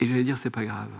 Et 0.00 0.06
j'allais 0.06 0.22
dire, 0.22 0.38
c'est 0.38 0.50
pas 0.50 0.64
grave. 0.64 0.90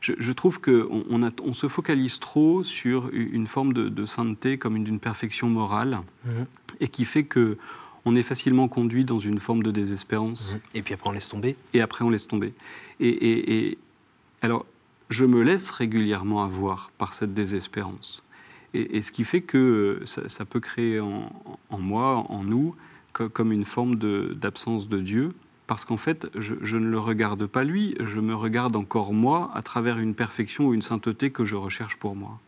Je, 0.00 0.32
trouve 0.32 0.60
qu'on 0.60 1.04
on, 1.10 1.30
on 1.42 1.52
se 1.52 1.68
focalise 1.68 2.20
trop 2.20 2.62
sur 2.62 3.10
une 3.12 3.46
forme 3.46 3.72
de, 3.72 4.06
sainteté 4.06 4.56
comme 4.56 4.76
une, 4.76 4.84
d'une 4.84 5.00
perfection 5.00 5.48
morale, 5.48 6.00
mhm. 6.24 6.46
et 6.80 6.88
qui 6.88 7.04
fait 7.04 7.24
que 7.24 7.58
on 8.06 8.16
est 8.16 8.22
facilement 8.22 8.66
conduit 8.66 9.04
dans 9.04 9.18
une 9.18 9.38
forme 9.38 9.62
de 9.62 9.70
désespérance. 9.70 10.54
Mhm. 10.54 10.60
Et 10.74 10.82
puis 10.82 10.94
après, 10.94 11.10
on 11.10 11.12
laisse 11.12 11.28
tomber. 11.28 11.56
Et 11.74 11.82
après, 11.82 12.02
on 12.02 12.08
laisse 12.08 12.26
tomber. 12.26 12.54
Et, 12.98 13.68
et 13.68 13.78
alors, 14.40 14.64
je 15.10 15.24
me 15.24 15.42
laisse 15.42 15.70
régulièrement 15.70 16.42
avoir 16.42 16.90
par 16.96 17.12
cette 17.12 17.34
désespérance. 17.34 18.22
Et, 18.72 19.02
ce 19.02 19.10
qui 19.10 19.24
fait 19.24 19.40
que 19.40 20.02
ça, 20.04 20.44
peut 20.44 20.60
créer 20.60 21.00
en, 21.00 21.32
moi, 21.72 22.24
en 22.28 22.44
nous, 22.44 22.76
comme 23.12 23.50
une 23.50 23.64
forme 23.64 23.96
d'absence 23.96 24.88
de, 24.88 25.00
Dieu, 25.00 25.32
parce 25.70 25.84
qu'en 25.84 25.96
fait, 25.96 26.26
je, 26.36 26.76
ne 26.76 26.86
le 26.86 26.98
regarde 26.98 27.46
pas 27.46 27.62
lui, 27.62 27.94
je 28.00 28.18
me 28.18 28.34
regarde 28.34 28.74
encore 28.74 29.12
moi 29.12 29.52
à 29.54 29.62
travers 29.62 30.00
une 30.00 30.16
perfection 30.16 30.66
ou 30.66 30.74
une 30.74 30.82
sainteté 30.82 31.30
que 31.30 31.44
je 31.44 31.54
recherche 31.54 31.94
pour 31.94 32.16
moi. 32.16 32.40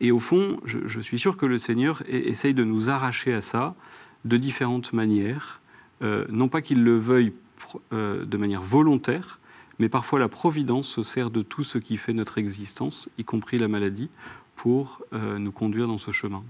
Et 0.00 0.10
au 0.10 0.18
fond, 0.18 0.58
je, 0.64 0.98
suis 0.98 1.20
sûr 1.20 1.36
que 1.36 1.46
le 1.46 1.58
Seigneur 1.58 2.02
essaye 2.08 2.52
de 2.52 2.64
nous 2.64 2.90
arracher 2.90 3.32
à 3.32 3.40
ça 3.40 3.76
de 4.24 4.36
différentes 4.36 4.92
manières, 4.92 5.60
euh, 6.02 6.24
non 6.28 6.48
pas 6.48 6.60
qu'il 6.60 6.82
le 6.82 6.98
veuille 6.98 7.34
euh, 7.92 8.24
de 8.24 8.36
manière 8.36 8.62
volontaire, 8.62 9.38
mais 9.78 9.88
parfois 9.88 10.18
la 10.18 10.28
providence 10.28 10.88
se 10.88 11.04
sert 11.04 11.30
de 11.30 11.42
tout 11.42 11.62
ce 11.62 11.78
qui 11.78 11.98
fait 11.98 12.14
notre 12.14 12.36
existence, 12.36 13.08
y 13.16 13.22
compris 13.22 13.58
la 13.58 13.68
maladie, 13.68 14.10
pour 14.56 15.02
euh, 15.12 15.38
nous 15.38 15.52
conduire 15.52 15.86
dans 15.86 15.98
ce 15.98 16.10
chemin. 16.10 16.42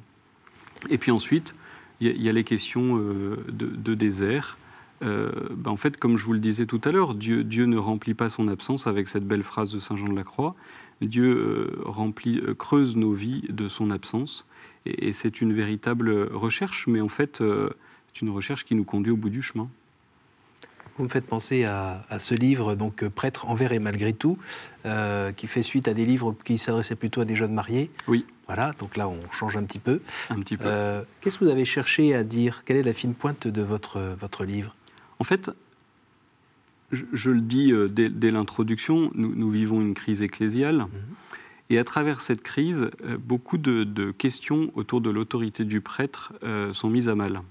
Et 0.89 0.97
puis 0.97 1.11
ensuite, 1.11 1.55
il 2.01 2.23
y, 2.23 2.31
a 2.31 2.33
les 2.33 2.45
questions 2.45 2.97
de, 2.97 3.95
désert. 3.95 4.57
Euh, 5.03 5.31
ben 5.51 5.71
en 5.71 5.77
fait, 5.77 5.97
comme 5.97 6.17
je 6.17 6.25
vous 6.25 6.33
le 6.33 6.41
disais 6.41 6.67
tout 6.67 6.81
à 6.85 6.93
l'heure, 6.93 7.15
Dieu, 7.15 7.45
Dieu 7.45 7.67
ne 7.67 7.79
remplit 7.79 8.15
pas 8.15 8.29
son 8.29 8.49
absence 8.49 8.87
avec 8.87 9.09
cette 9.09 9.27
belle 9.27 9.43
phrase 9.43 9.73
de 9.73 9.81
Saint 9.81 9.97
Jean 9.97 10.09
de 10.09 10.17
la 10.17 10.25
Croix. 10.25 10.55
Dieu 11.01 11.81
remplit, 11.85 12.43
creuse 12.59 12.97
nos 12.97 13.13
vies 13.13 13.43
de 13.49 13.69
son 13.69 13.91
absence. 13.91 14.47
Et, 14.85 15.13
c'est 15.13 15.41
une 15.41 15.55
véritable 15.55 16.29
recherche, 16.33 16.87
mais 16.87 17.01
en 17.01 17.09
fait, 17.09 17.43
c'est 18.13 18.21
une 18.21 18.31
recherche 18.31 18.65
qui 18.65 18.75
nous 18.75 18.85
conduit 18.85 19.13
au 19.13 19.17
bout 19.17 19.31
du 19.31 19.41
chemin. 19.41 19.69
Vous 21.01 21.05
me 21.05 21.09
faites 21.09 21.27
penser 21.27 21.65
à, 21.65 22.05
ce 22.19 22.35
livre, 22.35 22.75
donc 22.75 23.09
Prêtre 23.09 23.49
envers 23.49 23.73
et 23.73 23.79
malgré 23.79 24.13
tout, 24.13 24.37
euh, 24.85 25.33
qui 25.33 25.47
fait 25.47 25.63
suite 25.63 25.89
à 25.89 25.95
des 25.95 26.05
livres 26.05 26.37
qui 26.45 26.59
s'adressaient 26.59 26.95
plutôt 26.95 27.23
à 27.23 27.25
des 27.25 27.35
jeunes 27.35 27.55
mariés. 27.55 27.91
Oui. 28.07 28.27
Voilà, 28.47 28.73
donc 28.79 28.99
là 28.99 29.09
on 29.09 29.19
change 29.31 29.57
un 29.57 29.63
petit 29.63 29.79
peu. 29.79 30.03
Un 30.29 30.41
petit 30.41 30.59
peu. 30.59 30.65
Euh, 30.67 31.03
qu'est-ce 31.23 31.39
que 31.39 31.45
vous 31.47 31.51
avez 31.51 31.65
cherché 31.65 32.15
à 32.15 32.23
dire? 32.23 32.65
Quelle 32.67 32.77
est 32.77 32.83
la 32.83 32.93
fine 32.93 33.15
pointe 33.15 33.47
de 33.47 33.63
votre, 33.63 33.99
votre 34.21 34.45
livre? 34.45 34.75
En 35.21 35.25
fait, 35.25 35.53
je, 36.91 37.31
le 37.31 37.41
dis 37.41 37.73
euh, 37.73 37.89
dès, 37.89 38.31
l'introduction, 38.33 39.13
nous, 39.15 39.51
vivons 39.51 39.81
une 39.81 39.95
crise 39.95 40.23
ecclésiale. 40.23 40.79
Mhm. 40.79 40.89
Et 41.71 41.79
à 41.79 41.85
travers 41.85 42.21
cette 42.21 42.43
crise, 42.43 42.91
beaucoup 43.21 43.57
de, 43.57 44.11
questions 44.11 44.73
autour 44.75 45.01
de 45.01 45.09
l'autorité 45.09 45.65
du 45.65 45.81
prêtre 45.81 46.33
sont 46.73 46.91
mises 46.91 47.09
à 47.09 47.15
mal. 47.15 47.43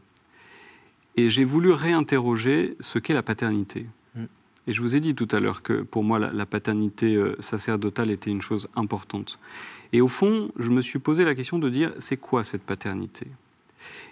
Et 1.20 1.30
j'ai 1.30 1.44
voulu 1.44 1.72
réinterroger 1.72 2.78
ce 2.80 2.98
qu'est 2.98 3.14
la 3.14 3.24
paternité. 3.24 3.88
Mm. 4.16 4.24
Et 4.68 4.74
je 4.74 4.82
vous 4.82 4.96
ai 4.96 5.02
dit 5.02 5.16
tout 5.16 5.28
à 5.32 5.42
l'heure 5.42 5.62
que 5.62 5.82
pour 5.82 6.02
moi, 6.02 6.18
la, 6.18 6.46
paternité 6.46 7.16
euh, 7.16 7.36
sacerdotale 7.40 8.10
était 8.10 8.32
une 8.32 8.42
chose 8.42 8.70
importante. 8.78 9.38
Et 9.92 10.00
au 10.00 10.08
fond, 10.08 10.50
je 10.58 10.70
me 10.70 10.80
suis 10.80 11.00
posé 11.00 11.26
la 11.26 11.36
question 11.36 11.60
de 11.60 11.70
dire, 11.70 11.92
c'est 12.00 12.16
quoi 12.16 12.46
cette 12.46 12.64
paternité? 12.64 13.28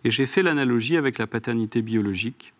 Et 0.03 0.11
j'ai 0.11 0.25
fait 0.25 0.43
l'analogie 0.43 0.97
avec 0.97 1.17
la 1.17 1.27
paternité 1.27 1.81
biologique. 1.81 2.53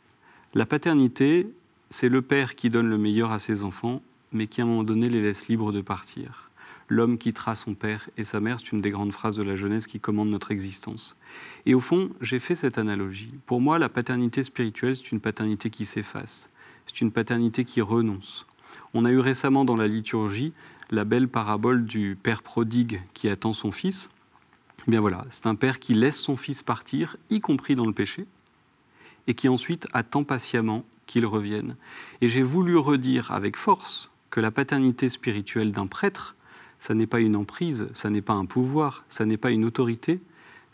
La 0.54 0.66
paternité, 0.66 1.54
c'est 1.90 2.08
le 2.08 2.22
père 2.22 2.56
qui 2.56 2.70
donne 2.70 2.90
le 2.90 2.98
meilleur 2.98 3.34
à 3.34 3.40
ses 3.40 3.64
enfants, 3.64 4.02
mais 4.32 4.48
qui 4.48 4.62
à 4.62 4.64
un 4.64 4.68
moment 4.68 4.84
donné 4.86 5.10
les 5.10 5.22
laisse 5.22 5.50
libres 5.50 5.74
de 5.74 5.82
partir. 5.82 6.50
L'homme 6.88 7.18
quittera 7.18 7.54
son 7.54 7.74
père 7.74 8.10
et 8.16 8.24
sa 8.24 8.40
mère, 8.40 8.60
c'est 8.60 8.72
une 8.72 8.82
des 8.82 8.90
grandes 8.90 9.12
phrases 9.12 9.36
de 9.36 9.44
la 9.44 9.58
jeunesse 9.58 9.88
qui 9.88 10.00
commande 10.00 10.30
notre 10.30 10.52
existence. 10.52 11.18
Et 11.66 11.74
au 11.74 11.82
fond, 11.82 12.12
j'ai 12.22 12.40
fait 12.40 12.56
cette 12.56 12.78
analogie. 12.78 13.34
Pour 13.46 13.60
moi, 13.60 13.78
la 13.78 13.90
paternité 13.90 14.42
spirituelle, 14.42 14.96
c'est 14.96 15.12
une 15.12 15.20
paternité 15.20 15.70
qui 15.70 15.84
s'efface. 15.84 16.50
c'est 16.86 17.02
une 17.02 17.12
paternité 17.12 17.66
qui 17.66 17.82
renonce. 17.82 18.48
On 18.94 19.04
a 19.04 19.12
eu 19.12 19.20
récemment 19.20 19.66
dans 19.66 19.76
la 19.76 19.88
liturgie 19.88 20.54
la 20.90 21.04
belle 21.04 21.28
parabole 21.28 21.84
du 21.84 22.18
père 22.22 22.42
prodigue 22.42 23.02
qui 23.14 23.28
attend 23.28 23.52
son 23.52 23.72
fils. 23.72 24.10
Bien 24.88 25.02
voilà, 25.02 25.26
c'est 25.30 25.48
un 25.48 25.56
père 25.56 25.80
qui 25.80 25.94
laisse 25.94 26.16
son 26.16 26.38
fils 26.38 26.62
partir, 26.62 27.18
y 27.30 27.42
compris 27.42 27.76
dans 27.76 27.86
le 27.86 27.92
péché, 27.92 28.26
et 29.28 29.34
qui 29.34 29.50
ensuite 29.50 29.88
attend 29.94 30.24
patiemment 30.24 30.86
qu'il 31.06 31.26
revienne. 31.26 31.76
Et 32.22 32.30
j'ai 32.30 32.44
voulu 32.44 32.78
redire 32.78 33.32
avec 33.32 33.58
force 33.58 34.10
que 34.30 34.40
la 34.40 34.52
paternité 34.52 35.10
spirituelle 35.10 35.72
d'un 35.72 35.88
prêtre, 35.88 36.36
ça 36.80 36.94
n'est 36.94 37.08
pas 37.08 37.20
une 37.20 37.36
emprise, 37.36 37.88
ça 37.94 38.10
n'est 38.10 38.22
pas 38.22 38.34
un 38.34 38.46
pouvoir, 38.46 39.06
ça 39.10 39.26
n'est 39.26 39.38
pas 39.38 39.52
une 39.52 39.66
autorité, 39.66 40.22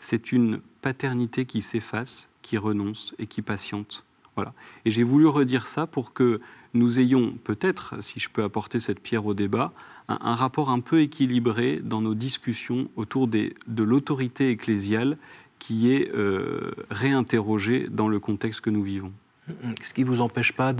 c'est 0.00 0.32
une 0.32 0.60
paternité 0.82 1.46
qui 1.46 1.62
s'efface, 1.62 2.28
qui 2.42 2.58
renonce 2.58 3.14
et 3.18 3.26
qui 3.26 3.42
patiente. 3.42 4.04
Voilà. 4.36 4.52
Et 4.84 4.90
j'ai 4.90 5.04
voulu 5.04 5.26
redire 5.26 5.66
ça 5.66 5.86
pour 5.86 6.12
que 6.12 6.40
nous 6.74 6.98
ayons 6.98 7.34
peut-être, 7.44 8.02
si 8.02 8.18
je 8.18 8.28
peux 8.28 8.42
apporter 8.42 8.80
cette 8.80 9.00
pierre 9.00 9.24
au 9.26 9.34
débat, 9.34 9.72
un, 10.08 10.34
rapport 10.34 10.70
un 10.70 10.80
peu 10.80 11.00
équilibré 11.00 11.80
dans 11.82 12.02
nos 12.02 12.14
discussions 12.14 12.88
autour 12.96 13.28
de 13.28 13.82
l'autorité 13.82 14.50
ecclésiale 14.50 15.16
qui 15.58 15.92
est 15.92 16.10
euh, 16.14 16.72
réinterrogée 16.90 17.86
dans 17.90 18.08
le 18.08 18.20
contexte 18.20 18.60
que 18.60 18.70
nous 18.70 18.82
vivons. 18.82 19.12
Ce 19.82 19.92
qui 19.92 20.04
ne 20.04 20.08
vous 20.08 20.20
empêche 20.20 20.52
pas 20.52 20.72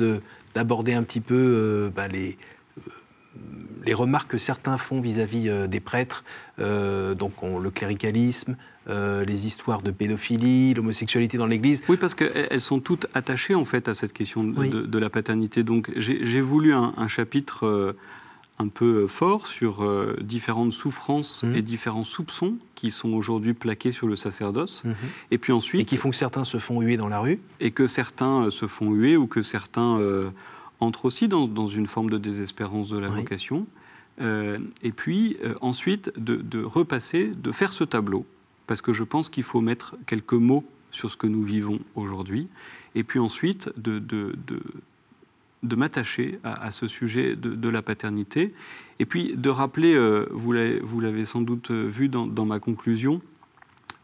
d'aborder 0.54 0.94
un 0.94 1.02
petit 1.02 1.20
peu 1.20 1.34
euh, 1.34 1.90
bah, 1.90 2.08
les, 2.08 2.38
les 3.84 3.94
remarques 3.94 4.30
que 4.30 4.38
certains 4.38 4.78
font 4.78 5.00
vis-à-vis 5.00 5.48
euh, 5.48 5.66
des 5.66 5.80
prêtres, 5.80 6.24
euh, 6.58 7.14
donc 7.14 7.32
le 7.42 7.70
cléricalisme, 7.70 8.56
euh, 8.88 9.24
les 9.24 9.46
histoires 9.46 9.82
de 9.82 9.90
pédophilie, 9.90 10.74
l'homosexualité 10.74 11.38
dans 11.38 11.46
l'Église? 11.46 11.82
Oui, 11.88 11.96
parce 11.96 12.14
qu'elles 12.14 12.60
sont 12.60 12.80
toutes 12.80 13.06
attachées 13.14 13.54
en 13.54 13.64
fait 13.64 13.88
à 13.88 13.94
cette 13.94 14.12
question 14.12 14.44
de, 14.44 14.98
la 14.98 15.10
paternité. 15.10 15.62
Donc 15.62 15.90
j'ai 15.96 16.40
voulu 16.40 16.72
un, 16.74 17.08
chapitre 17.08 17.94
un 18.58 18.68
peu 18.68 19.08
fort 19.08 19.46
sur 19.48 19.84
différentes 20.20 20.72
souffrances 20.72 21.42
mmh. 21.42 21.54
et 21.56 21.62
différents 21.62 22.04
soupçons 22.04 22.54
qui 22.76 22.92
sont 22.92 23.12
aujourd'hui 23.12 23.52
plaqués 23.52 23.90
sur 23.90 24.06
le 24.06 24.14
sacerdoce. 24.14 24.84
Mmh. 24.84 24.92
Et 25.32 25.38
puis 25.38 25.52
ensuite... 25.52 25.80
Et 25.80 25.84
qui 25.84 25.96
font 25.96 26.10
que 26.10 26.16
certains 26.16 26.44
se 26.44 26.58
font 26.58 26.80
huer 26.80 26.96
dans 26.96 27.08
la 27.08 27.18
rue. 27.18 27.40
Et 27.58 27.72
que 27.72 27.88
certains 27.88 28.50
se 28.50 28.66
font 28.66 28.92
huer 28.92 29.16
ou 29.16 29.26
que 29.26 29.42
certains 29.42 29.98
entre 30.80 31.04
aussi 31.04 31.28
dans, 31.28 31.66
une 31.66 31.86
forme 31.86 32.10
de 32.10 32.18
désespérance 32.18 32.88
de 32.88 32.98
la 32.98 33.08
vocation. 33.08 33.66
Euh, 34.20 34.58
et 34.82 34.92
puis 34.92 35.36
euh, 35.42 35.54
ensuite 35.60 36.12
de, 36.16 36.62
repasser, 36.62 37.32
de 37.36 37.50
faire 37.50 37.72
ce 37.72 37.82
tableau, 37.82 38.24
parce 38.66 38.80
que 38.80 38.92
je 38.92 39.02
pense 39.02 39.28
qu'il 39.28 39.42
faut 39.42 39.60
mettre 39.60 39.96
quelques 40.06 40.34
mots 40.34 40.64
sur 40.92 41.10
ce 41.10 41.16
que 41.16 41.26
nous 41.26 41.42
vivons 41.42 41.80
aujourd'hui, 41.96 42.48
et 42.94 43.02
puis 43.02 43.18
ensuite 43.18 43.72
de, 43.76 43.98
de 43.98 44.36
m'attacher 45.76 46.38
à, 46.44 46.70
ce 46.70 46.86
sujet 46.86 47.36
de, 47.36 47.68
la 47.68 47.82
paternité, 47.82 48.54
et 48.98 49.06
puis 49.06 49.34
de 49.36 49.50
rappeler, 49.50 49.94
euh, 49.94 50.26
vous 50.32 50.52
l'avez 50.52 51.24
sans 51.24 51.40
doute 51.40 51.70
vu 51.70 52.08
dans, 52.08 52.44
ma 52.44 52.58
conclusion, 52.58 53.20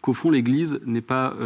qu'au 0.00 0.12
fond 0.12 0.30
l'Église 0.30 0.80
n'est 0.86 1.00
pas 1.00 1.36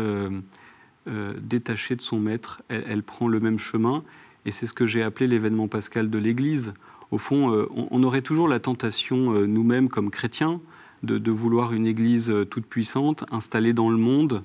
détachée 1.41 1.97
de 1.97 2.03
son 2.03 2.19
maître, 2.19 2.63
elle, 2.69 3.03
prend 3.03 3.29
le 3.29 3.41
même 3.41 3.59
chemin, 3.59 4.05
et 4.47 4.51
c'est 4.51 4.67
ce 4.67 4.73
que 4.73 4.87
j'ai 4.87 5.03
appelé 5.03 5.27
l'événement 5.27 5.69
pascal 5.69 6.11
de 6.11 6.19
l'Église. 6.19 6.73
Au 7.11 7.19
fond, 7.19 7.53
euh, 7.53 7.69
on, 7.77 8.03
aurait 8.03 8.23
toujours 8.23 8.49
la 8.49 8.61
tentation, 8.61 9.35
euh, 9.35 9.47
nous-mêmes 9.47 9.89
comme 9.89 10.11
chrétiens, 10.11 10.61
de, 11.03 11.31
vouloir 11.31 11.73
une 11.75 11.87
Église 11.87 12.31
euh, 12.31 12.45
toute 12.45 12.67
puissante, 12.67 13.25
installée 13.31 13.73
dans 13.73 13.91
le 13.91 13.99
monde, 13.99 14.43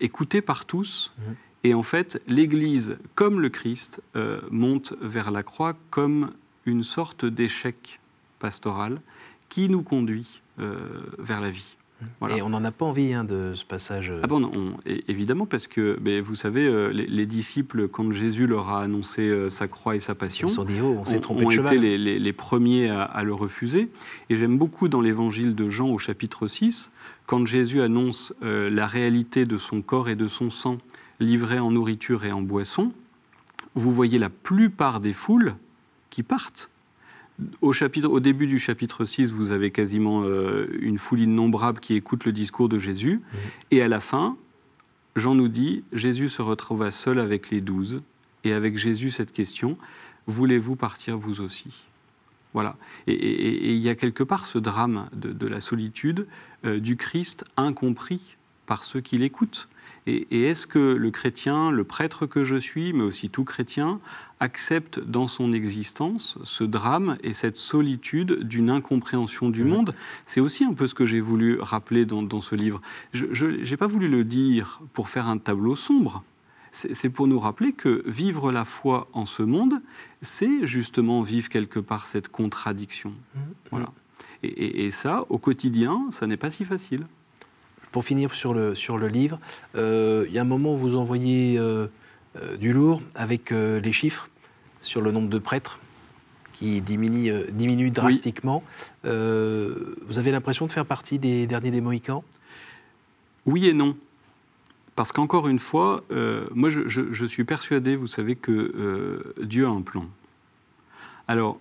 écoutée 0.00 0.40
par 0.40 0.64
tous. 0.64 1.12
Mmh. 1.16 1.22
Et 1.64 1.74
en 1.74 1.82
fait, 1.82 2.20
l'Église, 2.26 2.96
comme 3.14 3.40
le 3.40 3.48
Christ, 3.48 4.02
monte 4.50 4.94
vers 5.00 5.30
la 5.30 5.42
croix 5.42 5.74
comme 5.90 6.32
une 6.66 6.82
sorte 6.82 7.24
d'échec 7.24 8.00
pastoral 8.40 9.00
qui 9.48 9.68
nous 9.68 9.82
conduit 9.82 10.42
vers 10.58 11.40
la 11.40 11.50
vie. 11.50 11.76
Et 12.30 12.42
on 12.42 12.48
n'en 12.48 12.64
a 12.64 12.70
pas 12.70 12.84
envie 12.84 13.12
hein, 13.12 13.24
de 13.24 13.54
ce 13.54 13.64
passage. 13.64 14.10
Euh. 14.10 14.20
Ah 14.22 14.26
bon, 14.26 14.50
évidemment, 15.08 15.46
parce 15.46 15.66
que 15.66 15.98
ben, 16.00 16.20
vous 16.20 16.34
savez, 16.34 16.66
euh, 16.66 16.90
les, 16.92 17.26
disciples, 17.26 17.88
quand 17.88 18.10
Jésus 18.12 18.46
leur 18.46 18.68
a 18.70 18.82
annoncé 18.82 19.22
euh, 19.22 19.50
sa 19.50 19.68
croix 19.68 19.96
et 19.96 20.00
sa 20.00 20.14
passion, 20.14 20.48
Ils 20.48 20.64
dit, 20.66 20.80
oh, 20.82 20.96
on 21.00 21.04
s'est 21.04 21.20
trompé 21.20 21.44
ont, 21.44 21.50
été 21.50 21.78
les, 21.78 22.32
premiers 22.32 22.90
à, 22.90 23.22
le 23.24 23.34
refuser. 23.34 23.88
Et 24.30 24.36
j'aime 24.36 24.58
beaucoup 24.58 24.88
dans 24.88 25.00
l'évangile 25.00 25.54
de 25.54 25.68
Jean 25.68 25.88
au 25.88 25.98
chapitre 25.98 26.46
6, 26.46 26.92
quand 27.26 27.44
Jésus 27.46 27.82
annonce 27.82 28.32
la 28.40 28.86
réalité 28.86 29.44
de 29.44 29.58
son 29.58 29.82
corps 29.82 30.08
et 30.08 30.16
de 30.16 30.28
son 30.28 30.50
sang 30.50 30.78
livrés 31.20 31.58
en 31.58 31.70
nourriture 31.70 32.24
et 32.24 32.32
en 32.32 32.42
boisson, 32.42 32.92
vous 33.74 33.92
voyez 33.92 34.18
la 34.18 34.30
plupart 34.30 35.00
des 35.00 35.12
foules 35.12 35.54
qui 36.10 36.22
partent 36.22 36.70
au, 37.60 37.72
chapitre, 37.72 38.08
au 38.08 38.20
début 38.20 38.46
du 38.46 38.58
chapitre 38.58 39.04
6, 39.04 39.32
vous 39.32 39.52
avez 39.52 39.70
quasiment 39.70 40.22
euh, 40.24 40.66
une 40.80 40.98
foule 40.98 41.20
innombrable 41.20 41.80
qui 41.80 41.94
écoute 41.94 42.24
le 42.24 42.32
discours 42.32 42.68
de 42.68 42.78
Jésus. 42.78 43.20
Et 43.70 43.82
à 43.82 43.88
la 43.88 44.00
fin, 44.00 44.36
Jean 45.16 45.34
nous 45.34 45.48
dit, 45.48 45.84
Jésus 45.92 46.28
se 46.28 46.42
retrouva 46.42 46.90
seul 46.90 47.18
avec 47.18 47.50
les 47.50 47.60
douze. 47.60 48.02
Et 48.44 48.52
avec 48.52 48.76
Jésus, 48.76 49.10
cette 49.10 49.32
question, 49.32 49.76
voulez-vous 50.26 50.76
partir 50.76 51.16
vous 51.16 51.40
aussi? 51.40 51.86
Voilà. 52.54 52.76
Et 53.06 53.72
il 53.72 53.78
y 53.78 53.88
a 53.88 53.94
quelque 53.94 54.22
part 54.22 54.44
ce 54.44 54.58
drame 54.58 55.08
de, 55.14 55.46
la 55.46 55.60
solitude 55.60 56.26
euh, 56.66 56.80
du 56.80 56.96
Christ 56.96 57.44
incompris 57.56 58.36
par 58.66 58.84
ceux 58.84 59.00
qui 59.00 59.16
l'écoutent. 59.16 59.68
Et, 60.06 60.46
est-ce 60.46 60.66
que 60.66 60.78
le 60.78 61.10
chrétien, 61.10 61.70
le 61.70 61.84
prêtre 61.84 62.26
que 62.26 62.44
je 62.44 62.56
suis, 62.56 62.92
mais 62.92 63.02
aussi 63.02 63.30
tout 63.30 63.44
chrétien, 63.44 64.00
accepte 64.40 64.98
dans 64.98 65.28
son 65.28 65.52
existence 65.52 66.38
ce 66.42 66.64
drame 66.64 67.16
et 67.22 67.32
cette 67.32 67.56
solitude 67.56 68.40
d'une 68.42 68.70
incompréhension 68.70 69.50
du 69.50 69.64
monde? 69.64 69.94
C'est 70.26 70.40
aussi 70.40 70.64
un 70.64 70.74
peu 70.74 70.88
ce 70.88 70.94
que 70.94 71.06
j'ai 71.06 71.20
voulu 71.20 71.60
rappeler 71.60 72.04
dans, 72.04 72.40
ce 72.40 72.54
livre. 72.54 72.80
Je 73.12 73.46
n'ai 73.46 73.76
pas 73.76 73.86
voulu 73.86 74.08
le 74.08 74.24
dire 74.24 74.80
pour 74.92 75.08
faire 75.08 75.28
un 75.28 75.38
tableau 75.38 75.76
sombre. 75.76 76.24
C'est 76.72 77.10
pour 77.10 77.26
nous 77.26 77.38
rappeler 77.38 77.72
que 77.72 78.02
vivre 78.06 78.50
la 78.50 78.64
foi 78.64 79.08
en 79.12 79.26
ce 79.26 79.42
monde, 79.42 79.82
c'est 80.22 80.66
justement 80.66 81.20
vivre 81.20 81.50
quelque 81.50 81.78
part 81.78 82.06
cette 82.06 82.28
contradiction. 82.28 83.10
Mmh. 83.10 83.40
Voilà. 83.70 83.92
et 84.42 84.90
ça, 84.90 85.26
au 85.28 85.36
quotidien, 85.38 86.06
ça 86.10 86.26
n'est 86.26 86.38
pas 86.38 86.50
si 86.50 86.64
facile. 86.64 87.06
Pour 87.92 88.04
finir 88.04 88.34
sur 88.34 88.54
le, 88.54 88.74
sur 88.74 88.96
le 88.96 89.08
livre, 89.08 89.38
euh, 89.76 90.24
il 90.26 90.32
y 90.32 90.38
a 90.38 90.40
un 90.40 90.46
moment 90.46 90.74
où 90.74 90.78
vous 90.78 90.96
envoyez 90.96 91.58
euh, 91.58 91.86
euh, 92.40 92.56
du 92.56 92.72
lourd 92.72 93.02
avec 93.14 93.50
les 93.50 93.92
chiffres 93.92 94.30
sur 94.80 95.02
le 95.02 95.12
nombre 95.12 95.28
de 95.28 95.38
prêtres 95.38 95.78
qui 96.54 96.80
diminue, 96.80 97.32
diminue 97.52 97.90
drastiquement. 97.90 98.62
vous 99.04 100.18
avez 100.18 100.30
l'impression 100.30 100.66
de 100.66 100.72
faire 100.72 100.86
partie 100.86 101.18
des 101.18 101.46
derniers 101.46 101.70
des 101.70 101.82
Mohicans? 101.82 102.24
Oui 103.44 103.68
et 103.68 103.74
non. 103.74 103.96
Parce 104.96 105.12
qu'encore 105.12 105.48
une 105.48 105.58
fois, 105.58 106.04
moi 106.54 106.70
je, 106.70 106.88
je, 106.88 107.24
suis 107.26 107.44
persuadé, 107.44 107.94
vous 107.94 108.06
savez, 108.06 108.36
que 108.36 109.34
Dieu 109.42 109.66
a 109.66 109.70
un 109.70 109.82
plan. 109.82 110.06
Alors, 111.28 111.60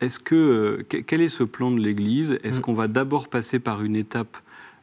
est-ce 0.00 0.18
que, 0.18 0.84
quel 0.88 1.20
est 1.20 1.28
ce 1.28 1.42
plan 1.42 1.70
de 1.70 1.80
l'Église? 1.80 2.38
Est-ce 2.44 2.58
mm. 2.58 2.62
qu'on 2.62 2.74
va 2.74 2.86
d'abord 2.86 3.28
passer 3.28 3.58
par 3.58 3.82
une 3.82 3.96
étape 3.96 4.36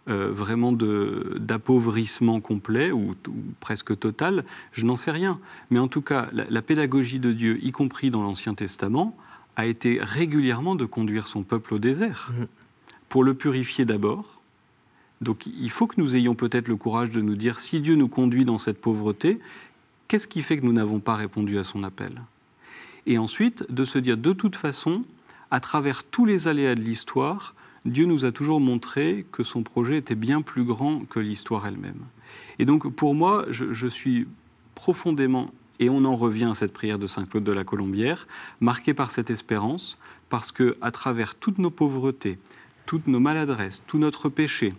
euh, 0.10 0.32
vraiment 0.32 0.72
d'appauvrissement 0.72 2.40
complet 2.42 2.92
ou, 2.92 3.16
presque 3.60 3.98
total, 4.00 4.44
je 4.72 4.86
n'en 4.86 4.96
sais 4.96 5.12
rien. 5.12 5.40
Mais 5.70 5.80
en 5.80 5.88
tout 5.88 6.02
cas, 6.02 6.30
la, 6.32 6.62
pédagogie 6.62 7.20
de 7.20 7.32
Dieu, 7.32 7.60
y 7.62 7.72
compris 7.72 8.10
dans 8.10 8.24
l'Ancien 8.24 8.54
Testament, 8.56 9.16
a 9.56 9.66
été 9.66 10.00
régulièrement 10.02 10.76
de 10.76 10.86
conduire 10.86 11.28
son 11.28 11.44
peuple 11.44 11.76
au 11.76 11.80
désert, 11.80 12.32
mmh. 12.32 12.44
pour 13.10 13.24
le 13.24 13.34
purifier 13.34 13.86
d'abord. 13.86 14.42
Donc 15.22 15.46
il 15.46 15.70
faut 15.70 15.86
que 15.86 16.02
nous 16.02 16.16
ayons 16.16 16.34
peut-être 16.34 16.68
le 16.68 16.78
courage 16.78 17.12
de 17.12 17.22
nous 17.22 17.36
dire, 17.36 17.60
si 17.60 17.80
Dieu 17.80 17.96
nous 17.96 18.08
conduit 18.08 18.44
dans 18.44 18.58
cette 18.58 18.82
pauvreté, 18.82 19.40
qu'est-ce 20.08 20.28
qui 20.28 20.42
fait 20.42 20.58
que 20.58 20.66
nous 20.66 20.74
n'avons 20.74 21.00
pas 21.00 21.16
répondu 21.16 21.60
à 21.60 21.64
son 21.64 21.84
appel? 21.84 22.22
Et 23.06 23.18
ensuite, 23.18 23.72
de 23.72 23.86
se 23.86 24.00
dire, 24.00 24.18
de 24.18 24.34
toute 24.34 24.56
façon, 24.56 25.04
à 25.52 25.60
travers 25.60 26.04
tous 26.04 26.26
les 26.26 26.48
aléas 26.48 26.76
de 26.76 26.82
l'histoire, 26.82 27.54
Dieu 27.86 28.06
nous 28.06 28.26
a 28.26 28.32
toujours 28.32 28.60
montré 28.60 29.26
que 29.32 29.44
son 29.44 29.64
projet 29.64 29.98
était 29.98 30.16
bien 30.16 30.42
plus 30.42 30.64
grand 30.64 31.02
que 31.10 31.20
l'histoire 31.20 31.66
elle-même. 31.66 32.06
Et 32.60 32.66
donc 32.66 32.94
pour 32.94 33.16
moi, 33.16 33.46
je, 33.50 33.88
suis 33.88 34.28
profondément, 34.76 35.52
et 35.80 35.90
on 35.90 36.06
en 36.06 36.16
revient 36.16 36.50
à 36.52 36.54
cette 36.54 36.74
prière 36.74 37.00
de 37.00 37.08
Saint 37.08 37.26
Claude 37.26 37.44
de 37.44 37.52
la 37.52 37.64
Colombière, 37.64 38.28
marqué 38.60 38.94
par 38.94 39.10
cette 39.10 39.32
espérance, 39.32 39.98
parce 40.30 40.52
que 40.52 40.76
à 40.82 40.92
travers 40.92 41.34
toutes 41.34 41.58
nos 41.58 41.72
pauvretés, 41.72 42.38
toutes 42.86 43.08
nos 43.08 43.20
maladresses, 43.20 43.82
tout 43.88 43.98
notre 43.98 44.30
péché, 44.30 44.74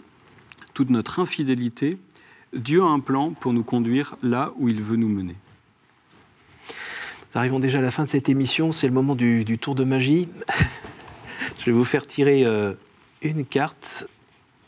toute 0.73 0.91
notre 0.91 1.19
infidélité, 1.19 1.99
Dieu 2.55 2.83
a 2.83 2.87
un 2.87 3.01
plan 3.01 3.33
pour 3.33 3.53
nous 3.53 3.65
conduire 3.65 4.17
là 4.23 4.53
où 4.57 4.69
il 4.69 4.81
veut 4.81 4.97
nous 4.97 5.09
mener. 5.09 5.35
Nous 7.35 7.39
arrivons 7.39 7.61
déjà 7.61 7.79
à 7.79 7.83
la 7.83 7.91
fin 7.91 8.05
de 8.05 8.09
cette 8.09 8.29
émission, 8.29 8.71
c'est 8.71 8.87
le 8.87 8.93
moment 8.93 9.17
du, 9.17 9.59
tour 9.59 9.75
de 9.75 9.85
magie. 9.85 10.29
Je 11.59 11.65
vais 11.67 11.73
vous 11.73 11.85
faire 11.85 12.07
tirer 12.07 12.45
euh, 12.47 12.75
une 13.23 13.45
carte 13.45 14.07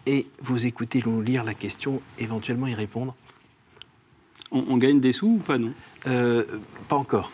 et 0.06 0.26
vous 0.40 0.66
écoutez 0.66 1.02
nous 1.04 1.22
lire 1.22 1.44
la 1.44 1.54
question, 1.54 2.00
éventuellement 2.18 2.66
y 2.66 2.74
répondre. 2.74 3.14
On, 4.50 4.76
gagne 4.76 5.00
des 5.00 5.12
sous 5.12 5.26
ou 5.26 5.38
pas, 5.38 5.58
non? 5.58 5.72
Euh, 6.06 6.44
Pas 6.88 6.94
encore. 6.94 7.32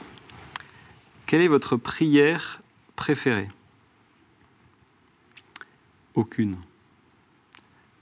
Quelle 1.26 1.42
est 1.42 1.48
votre 1.48 1.76
prière 1.76 2.62
préférée? 2.96 3.48
Aucune. 6.14 6.56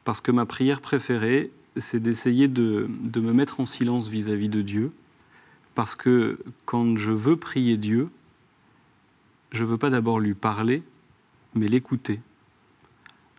Parce 0.04 0.20
que 0.20 0.30
ma 0.30 0.46
prière 0.46 0.80
préférée, 0.80 1.50
c'est 1.76 2.00
d'essayer 2.00 2.46
de, 2.46 2.88
me 3.16 3.32
mettre 3.32 3.60
en 3.60 3.66
silence 3.66 4.08
vis-à-vis 4.08 4.48
de 4.48 4.62
Dieu. 4.62 4.92
Parce 5.74 5.96
que 5.96 6.38
quand 6.64 6.96
je 6.96 7.12
veux 7.12 7.36
prier 7.36 7.76
Dieu, 7.76 8.08
je 9.50 9.64
ne 9.64 9.68
veux 9.68 9.78
pas 9.78 9.90
d'abord 9.90 10.20
lui 10.20 10.34
parler, 10.34 10.82
mais 11.54 11.68
l'écouter. 11.68 12.20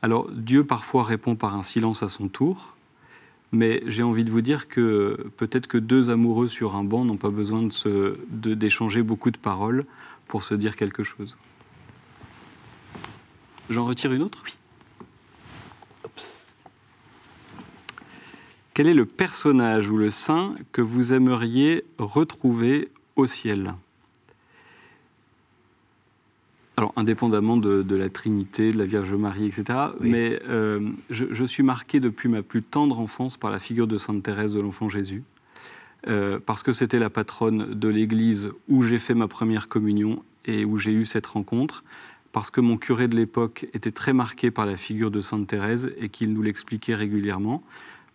Alors 0.01 0.29
Dieu 0.31 0.63
parfois 0.63 1.03
répond 1.03 1.35
par 1.35 1.55
un 1.55 1.63
silence 1.63 2.03
à 2.03 2.09
son 2.09 2.27
tour, 2.29 2.75
mais 3.51 3.83
j'ai 3.87 4.03
envie 4.03 4.23
de 4.23 4.29
vous 4.29 4.41
dire 4.41 4.67
que 4.67 5.27
peut-être 5.37 5.67
que 5.67 5.77
deux 5.77 6.09
amoureux 6.09 6.47
sur 6.47 6.75
un 6.75 6.83
banc 6.83 7.03
n'ont 7.03 7.17
pas 7.17 7.31
besoin 7.31 7.67
d'échanger 8.29 8.99
de 8.99 9.07
beaucoup 9.07 9.31
de 9.31 9.37
paroles 9.37 9.85
pour 10.27 10.43
se 10.43 10.53
dire 10.53 10.75
quelque 10.75 11.03
chose. 11.03 11.37
J'en 13.69 13.85
retire 13.85 14.13
une 14.13 14.23
autre? 14.23 14.43
Oui. 14.45 14.53
Quel 18.73 18.87
est 18.87 18.93
le 18.93 19.05
personnage 19.05 19.89
ou 19.89 19.97
le 19.97 20.09
saint 20.09 20.55
que 20.71 20.81
vous 20.81 21.11
aimeriez 21.11 21.83
retrouver 21.97 22.87
au 23.17 23.25
ciel? 23.25 23.73
Alors, 26.79 26.93
indépendamment 26.95 27.57
de, 27.57 27.95
la 27.95 28.07
Trinité, 28.07 28.71
de 28.71 28.77
la 28.77 28.85
Vierge 28.85 29.13
Marie, 29.13 29.47
etc. 29.47 29.77
Mais 29.99 30.41
euh, 30.47 30.91
je, 31.09 31.43
suis 31.43 31.61
marqué 31.61 31.99
depuis 31.99 32.29
ma 32.29 32.41
plus 32.41 32.63
tendre 32.63 33.01
enfance 33.01 33.35
par 33.35 33.51
la 33.51 33.59
figure 33.59 33.85
de 33.85 33.97
Sainte 33.97 34.23
Thérèse 34.23 34.53
de 34.53 34.61
l'Enfant 34.61 34.87
Jésus, 34.87 35.23
euh, 36.07 36.39
parce 36.39 36.63
que 36.63 36.71
c'était 36.71 36.97
la 36.97 37.09
patronne 37.09 37.73
de 37.73 37.89
l'Église 37.89 38.51
où 38.69 38.81
j'ai 38.81 38.97
fait 38.97 39.13
ma 39.13 39.27
première 39.27 39.67
communion 39.67 40.23
et 40.45 40.63
où 40.63 40.77
j'ai 40.77 40.93
eu 40.93 41.03
cette 41.03 41.25
rencontre, 41.25 41.83
parce 42.31 42.49
que 42.49 42.61
mon 42.61 42.77
curé 42.77 43.09
de 43.09 43.15
l'époque 43.17 43.67
était 43.73 43.91
très 43.91 44.13
marqué 44.13 44.49
par 44.49 44.65
la 44.65 44.77
figure 44.77 45.11
de 45.11 45.19
Sainte 45.19 45.47
Thérèse 45.47 45.91
et 45.97 46.07
qu'il 46.07 46.31
nous 46.31 46.43
l'expliquait 46.43 46.95
régulièrement, 46.95 47.61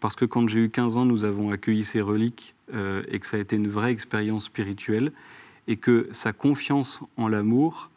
parce 0.01 0.17
que 0.17 0.25
quand 0.25 0.49
j'ai 0.49 0.61
eu 0.61 0.71
15 0.71 0.97
ans, 0.97 1.05
nous 1.05 1.27
avons 1.27 1.51
accueilli 1.51 1.85
ses 1.85 2.01
reliques 2.01 2.55
euh, 2.73 3.03
et 3.09 3.19
que 3.19 3.27
ça 3.27 3.37
a 3.37 3.41
été 3.41 3.57
une 3.57 3.69
vraie 3.69 3.93
expérience 3.93 4.45
spirituelle, 4.47 5.13
et 5.69 5.77
que 5.77 6.09
sa 6.13 6.33
confiance 6.33 7.03
en 7.19 7.29
l'amour 7.29 7.91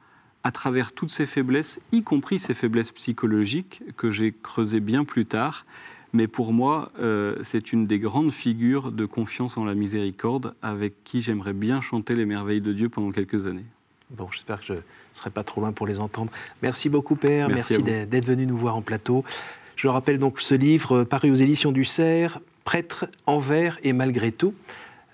à 0.47 0.51
travers 0.51 0.93
toutes 0.93 1.11
ces 1.11 1.25
faiblesses, 1.25 1.77
y 1.91 2.03
compris 2.03 2.39
ces 2.39 2.53
faiblesses 2.53 2.91
psychologiques 2.91 3.83
que 3.97 4.11
j'ai 4.11 4.31
creusées 4.31 4.79
bien 4.79 5.03
plus 5.03 5.25
tard. 5.25 5.65
Mais 6.13 6.27
pour 6.27 6.53
moi, 6.53 6.93
euh, 6.99 7.35
c'est 7.43 7.73
une 7.73 7.85
des 7.85 7.99
grandes 7.99 8.31
figures 8.31 8.93
de 8.93 9.05
confiance 9.05 9.57
en 9.57 9.65
la 9.65 9.75
miséricorde 9.75 10.55
avec 10.61 11.03
qui 11.03 11.21
j'aimerais 11.21 11.51
bien 11.51 11.81
chanter 11.81 12.15
les 12.15 12.25
merveilles 12.25 12.61
de 12.61 12.71
Dieu 12.71 12.87
pendant 12.87 13.11
quelques 13.11 13.45
années. 13.45 13.65
Bon, 14.09 14.29
j'espère 14.31 14.61
que 14.61 14.67
je 14.67 14.73
ne 14.73 14.79
serai 15.15 15.31
pas 15.31 15.43
trop 15.43 15.59
loin 15.59 15.73
pour 15.73 15.85
les 15.85 15.99
entendre. 15.99 16.31
Merci 16.61 16.87
beaucoup, 16.87 17.17
Père. 17.17 17.49
Merci, 17.49 17.83
d'être 17.83 18.25
venu 18.25 18.45
nous 18.45 18.57
voir 18.57 18.77
en 18.77 18.81
plateau. 18.81 19.25
Je 19.75 19.89
rappelle 19.89 20.17
donc 20.17 20.39
ce 20.39 20.55
livre 20.55 21.03
paru 21.03 21.29
aux 21.29 21.35
éditions 21.35 21.73
du 21.73 21.83
Cerf, 21.83 22.39
Prêtre 22.63 23.05
envers 23.25 23.79
et 23.83 23.91
malgré 23.91 24.31
tout. 24.31 24.53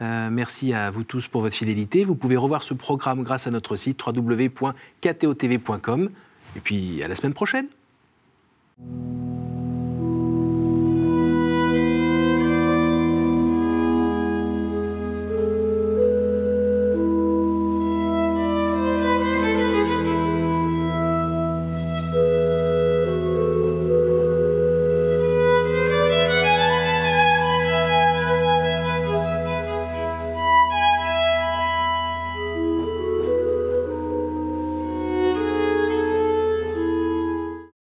Euh, 0.01 0.29
merci 0.31 0.73
à 0.73 0.89
vous 0.91 1.03
tous 1.03 1.27
pour 1.27 1.41
votre 1.41 1.55
fidélité. 1.55 2.03
Vous 2.03 2.15
pouvez 2.15 2.37
revoir 2.37 2.63
ce 2.63 2.73
programme 2.73 3.23
grâce 3.23 3.47
à 3.47 3.51
notre 3.51 3.75
site 3.75 4.03
www.ktotv.com. 4.05 4.59
Et 6.55 6.59
puis 6.59 7.01
à 7.03 7.07
la 7.07 7.15
semaine 7.15 7.33
prochaine. 7.33 7.67